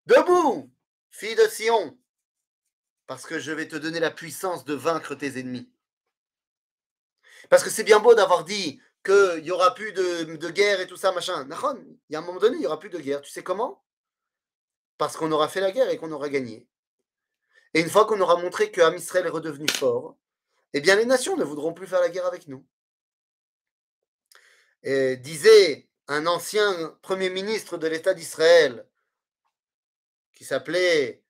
Debout 0.09 0.70
Fille 1.11 1.37
de 1.37 1.47
Sion, 1.49 1.97
parce 3.07 3.24
que 3.26 3.39
je 3.39 3.53
vais 3.53 3.68
te 3.68 3.76
donner 3.76 4.01
la 4.01 4.11
puissance 4.11 4.64
de 4.64 4.74
vaincre 4.74 5.14
tes 5.14 5.39
ennemis. 5.39 5.70
Parce 7.51 7.62
que 7.62 7.70
c'est 7.70 7.85
bien 7.85 8.01
beau 8.01 8.14
d'avoir 8.14 8.45
dit 8.45 8.80
qu'il 9.05 9.43
n'y 9.43 9.51
aura 9.51 9.74
plus 9.74 9.93
de, 9.93 10.51
guerre 10.51 10.80
et 10.80 10.87
tout 10.87 10.97
ça, 10.97 11.12
machin. 11.12 11.47
il 11.49 12.12
y 12.12 12.16
a 12.16 12.18
un 12.18 12.22
moment 12.22 12.41
donné, 12.41 12.57
il 12.57 12.61
n'y 12.61 12.66
aura 12.66 12.80
plus 12.80 12.91
de 12.91 12.99
guerre. 12.99 13.20
Tu 13.20 13.30
sais 13.30 13.43
comment 13.43 13.85
Parce 14.98 15.16
qu'on 15.16 15.32
aura 15.32 15.48
fait 15.48 15.62
la 15.62 15.72
guerre 15.72 15.89
et 15.89 15.98
qu'on 15.98 16.12
aura 16.12 16.30
gagné. 16.30 16.68
Et 17.74 17.82
une 17.82 17.89
fois 17.89 18.06
qu'on 18.06 18.20
aura 18.22 18.38
montré 18.38 18.72
que 18.72 18.82
est 18.82 19.30
redevenu 19.30 19.68
fort, 19.70 20.18
eh 20.74 20.82
bien 20.82 20.95
les 20.95 21.06
nations 21.06 21.38
ne 21.38 21.43
voudront 21.43 21.74
plus 21.74 21.88
faire 21.88 22.02
la 22.02 22.10
guerre 22.10 22.26
avec 22.26 22.48
nous. 22.48 22.66
Disait 24.84 25.88
un 26.08 26.26
ancien 26.26 26.98
premier 27.02 27.30
ministre 27.30 27.78
de 27.78 27.88
l'État 27.88 28.14
d'Israël, 28.14 28.88
qui 30.34 30.45
s'appelait 30.45 31.24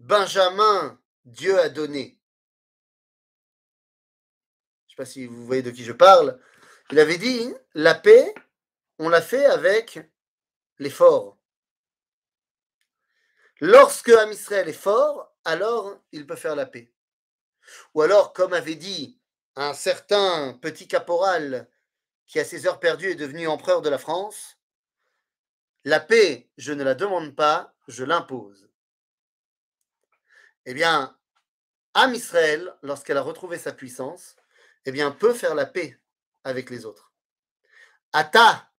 Benjamin, 0.00 1.00
Dieu 1.24 1.58
a 1.58 1.68
donné. 1.68 2.18
pas 4.96 5.04
si 5.06 5.26
vous 5.26 5.46
voyez 5.46 5.62
de 5.62 5.70
qui 5.70 5.84
je 5.84 5.92
parle, 5.92 6.38
il 6.90 6.98
avait 6.98 7.18
dit, 7.18 7.54
la 7.74 7.94
paix, 7.94 8.34
on 8.98 9.08
l'a 9.08 9.22
fait 9.22 9.46
avec 9.46 10.00
l'effort. 10.78 11.38
Lorsque 13.64 14.08
Am 14.08 14.32
Israël 14.32 14.68
est 14.68 14.72
fort, 14.72 15.32
alors 15.44 15.96
il 16.10 16.26
peut 16.26 16.34
faire 16.34 16.56
la 16.56 16.66
paix. 16.66 16.92
Ou 17.94 18.02
alors, 18.02 18.32
comme 18.32 18.54
avait 18.54 18.74
dit 18.74 19.20
un 19.54 19.72
certain 19.72 20.58
petit 20.60 20.88
caporal 20.88 21.70
qui, 22.26 22.40
à 22.40 22.44
ses 22.44 22.66
heures 22.66 22.80
perdues, 22.80 23.12
est 23.12 23.14
devenu 23.14 23.46
empereur 23.46 23.80
de 23.80 23.88
la 23.88 23.98
France, 23.98 24.58
la 25.84 26.00
paix, 26.00 26.50
je 26.56 26.72
ne 26.72 26.82
la 26.82 26.96
demande 26.96 27.36
pas, 27.36 27.72
je 27.86 28.02
l'impose. 28.02 28.68
Eh 30.66 30.74
bien, 30.74 31.16
Am 31.94 32.12
Israël, 32.14 32.76
lorsqu'elle 32.82 33.16
a 33.16 33.22
retrouvé 33.22 33.58
sa 33.58 33.70
puissance, 33.70 34.34
eh 34.86 34.90
bien, 34.90 35.12
peut 35.12 35.34
faire 35.34 35.54
la 35.54 35.66
paix 35.66 36.00
avec 36.42 36.68
les 36.68 36.84
autres. 36.84 37.12
Ata 38.12 38.72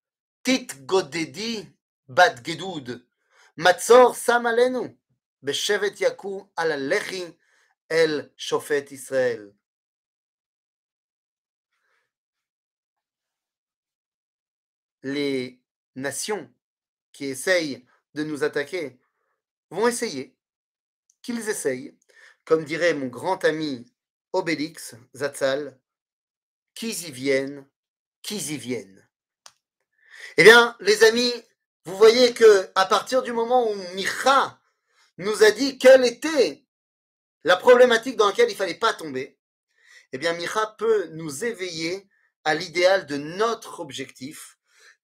tit 0.44 0.68
godedi 0.82 1.72
bat 2.10 2.36
gedud, 2.44 3.08
beshevet 5.42 6.00
yaku 6.00 6.50
ala 6.56 6.78
lechi 6.78 7.38
el 7.90 8.32
shofet 8.38 8.92
Israël. 8.92 9.54
Les 15.04 15.62
nations 15.96 16.50
qui 17.12 17.26
essayent 17.26 17.86
de 18.14 18.24
nous 18.24 18.44
attaquer 18.44 19.00
vont 19.70 19.88
essayer, 19.88 20.36
qu'ils 21.22 21.50
essayent, 21.50 21.98
comme 22.46 22.64
dirait 22.64 22.94
mon 22.94 23.08
grand 23.08 23.44
ami 23.44 23.86
Obélix 24.32 24.96
Zatzal, 25.16 25.80
qu'ils 26.74 27.08
y 27.08 27.12
viennent, 27.12 27.68
qu'ils 28.22 28.52
y 28.52 28.58
viennent. 28.58 29.08
Eh 30.38 30.44
bien, 30.44 30.76
les 30.80 31.04
amis, 31.04 31.34
vous 31.86 31.98
voyez 31.98 32.34
que 32.34 32.70
à 32.76 32.86
partir 32.86 33.24
du 33.24 33.34
moment 33.34 33.70
où 33.70 33.76
Micha 33.96 34.60
nous 35.18 35.44
a 35.44 35.52
dit 35.52 35.78
quelle 35.78 36.06
était 36.06 36.66
la 37.44 37.58
problématique 37.58 38.16
dans 38.16 38.28
laquelle 38.28 38.50
il 38.50 38.56
fallait 38.56 38.74
pas 38.76 38.94
tomber, 38.94 39.38
eh 40.14 40.18
bien, 40.18 40.34
Micha 40.34 40.76
peut 40.78 41.08
nous 41.12 41.44
éveiller 41.44 42.08
à 42.46 42.56
l'idéal 42.56 43.06
de 43.06 43.18
notre 43.18 43.80
objectif, 43.80 44.58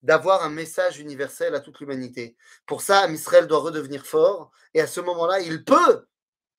d'avoir 0.04 0.44
un 0.44 0.50
message 0.50 1.00
universel 1.00 1.56
à 1.56 1.60
toute 1.60 1.80
l'humanité. 1.80 2.38
Pour 2.66 2.82
ça, 2.82 3.10
Israël 3.10 3.48
doit 3.48 3.60
redevenir 3.60 4.06
fort, 4.06 4.52
et 4.74 4.82
à 4.82 4.88
ce 4.88 5.02
moment-là, 5.02 5.42
il 5.42 5.66
peut 5.66 6.08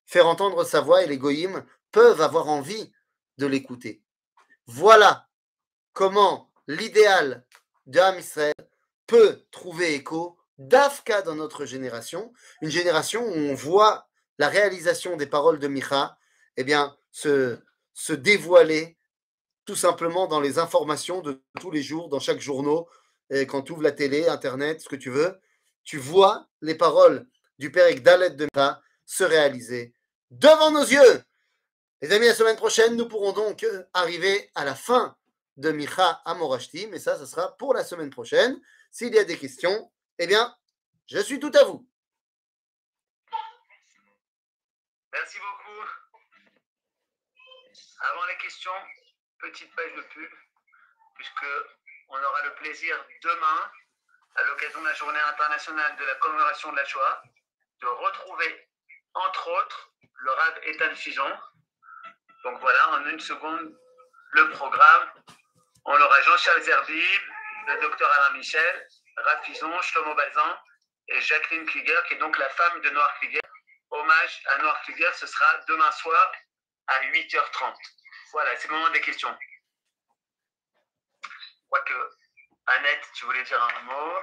faire 0.05 0.27
entendre 0.27 0.64
sa 0.64 0.81
voix, 0.81 1.03
et 1.03 1.07
les 1.07 1.18
goïms 1.18 1.64
peuvent 1.93 2.21
avoir 2.21 2.49
envie 2.49 2.93
de 3.39 3.47
l'écouter. 3.47 4.03
Voilà 4.66 5.29
comment 5.93 6.53
l'idéal 6.66 7.47
Israël 8.18 8.55
peut 9.11 9.44
trouver 9.50 9.94
écho 9.94 10.38
d'Afka 10.58 11.22
dans 11.22 11.34
notre 11.34 11.64
génération, 11.64 12.32
une 12.62 12.70
génération 12.70 13.26
où 13.26 13.34
on 13.34 13.54
voit 13.54 14.08
la 14.38 14.48
réalisation 14.48 15.16
des 15.16 15.26
paroles 15.26 15.58
de 15.58 15.66
Micha, 15.66 16.16
eh 16.56 16.62
bien, 16.62 16.96
se, 17.11 17.58
se 17.92 18.12
dévoiler 18.12 18.96
tout 19.64 19.74
simplement 19.74 20.28
dans 20.28 20.40
les 20.40 20.61
informations 20.61 21.22
de 21.22 21.42
tous 21.61 21.72
les 21.72 21.82
jours, 21.82 22.08
dans 22.08 22.20
chaque 22.20 22.40
journaux, 22.40 22.88
et 23.30 23.46
quand 23.46 23.62
tu 23.62 23.72
ouvres 23.72 23.82
la 23.82 23.90
télé, 23.90 24.28
Internet, 24.28 24.80
ce 24.80 24.88
que 24.88 24.96
tu 24.96 25.11
veux, 25.11 25.40
tu 25.82 25.98
vois 25.98 26.46
les 26.61 26.76
paroles 26.76 27.26
du 27.58 27.72
Père 27.72 27.92
Dalet 28.00 28.30
de 28.30 28.46
Micha 28.54 28.80
se 29.06 29.24
réaliser 29.24 29.92
devant 30.30 30.70
nos 30.70 30.84
yeux. 30.84 31.24
Les 32.00 32.12
amis, 32.12 32.26
la 32.26 32.34
semaine 32.34 32.56
prochaine, 32.56 32.94
nous 32.94 33.08
pourrons 33.08 33.32
donc 33.32 33.66
arriver 33.92 34.50
à 34.54 34.64
la 34.64 34.76
fin 34.76 35.16
de 35.56 35.72
Micha 35.72 36.20
Amorashti, 36.24 36.86
mais 36.86 37.00
ça, 37.00 37.18
ce 37.18 37.26
sera 37.26 37.56
pour 37.56 37.74
la 37.74 37.82
semaine 37.82 38.11
prochaine. 38.11 38.61
S'il 38.91 39.14
y 39.14 39.18
a 39.18 39.24
des 39.24 39.38
questions, 39.38 39.93
eh 40.18 40.26
bien, 40.26 40.57
je 41.07 41.18
suis 41.18 41.38
tout 41.38 41.53
à 41.55 41.64
vous. 41.64 41.88
Merci 45.12 45.38
beaucoup. 45.38 45.88
Avant 48.01 48.24
les 48.26 48.36
questions, 48.38 48.72
petite 49.38 49.74
page 49.74 49.95
de 49.95 50.03
pub, 50.03 50.30
puisque 51.14 51.47
on 52.09 52.16
aura 52.16 52.43
le 52.45 52.55
plaisir 52.55 52.97
demain, 53.22 53.70
à 54.36 54.45
l'occasion 54.45 54.80
de 54.80 54.86
la 54.86 54.95
journée 54.95 55.20
internationale 55.20 55.97
de 55.97 56.05
la 56.05 56.14
commémoration 56.16 56.72
de 56.72 56.76
la 56.76 56.84
Shoah, 56.84 57.22
de 57.80 57.86
retrouver, 57.86 58.68
entre 59.14 59.49
autres, 59.49 59.93
le 60.14 60.30
Rav 60.32 60.59
Ethan 60.64 60.95
Fijon. 60.95 61.38
Donc 62.45 62.61
voilà, 62.61 62.91
en 62.91 63.07
une 63.07 63.20
seconde, 63.20 63.78
le 64.32 64.51
programme. 64.51 65.11
On 65.84 66.01
aura 66.01 66.20
Jean-Charles 66.22 66.62
Zerbib, 66.62 67.20
le 67.66 67.80
docteur 67.80 68.11
Alain 68.11 68.38
Michel, 68.38 68.88
Rav 69.16 69.44
Fison, 69.44 69.80
Shlomo 69.82 70.14
Balzan 70.14 70.58
et 71.08 71.20
Jacqueline 71.20 71.66
Klieger, 71.66 72.00
qui 72.08 72.14
est 72.14 72.18
donc 72.18 72.38
la 72.38 72.48
femme 72.50 72.80
de 72.80 72.90
Noir 72.90 73.12
Klieger. 73.18 73.40
Hommage 73.90 74.42
à 74.46 74.58
Noir 74.58 74.80
Klieger, 74.82 75.12
ce 75.14 75.26
sera 75.26 75.58
demain 75.68 75.90
soir 75.92 76.32
à 76.86 77.00
8h30. 77.02 77.74
Voilà, 78.32 78.56
c'est 78.56 78.68
le 78.68 78.74
moment 78.74 78.90
des 78.90 79.00
questions. 79.00 79.36
Je 81.24 81.66
crois 81.66 81.82
que 81.82 82.11
Annette, 82.66 83.08
tu 83.14 83.24
voulais 83.24 83.42
dire 83.42 83.62
un 83.62 83.82
mot? 83.82 84.18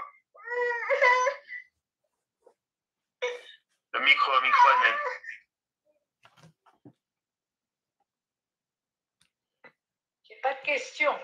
Le 3.94 4.00
micro, 4.00 4.32
le 4.34 4.42
micro, 4.42 4.68
Annette. 4.70 5.00
J'ai 10.24 10.36
pas 10.42 10.54
de 10.54 10.62
questions. 10.62 11.20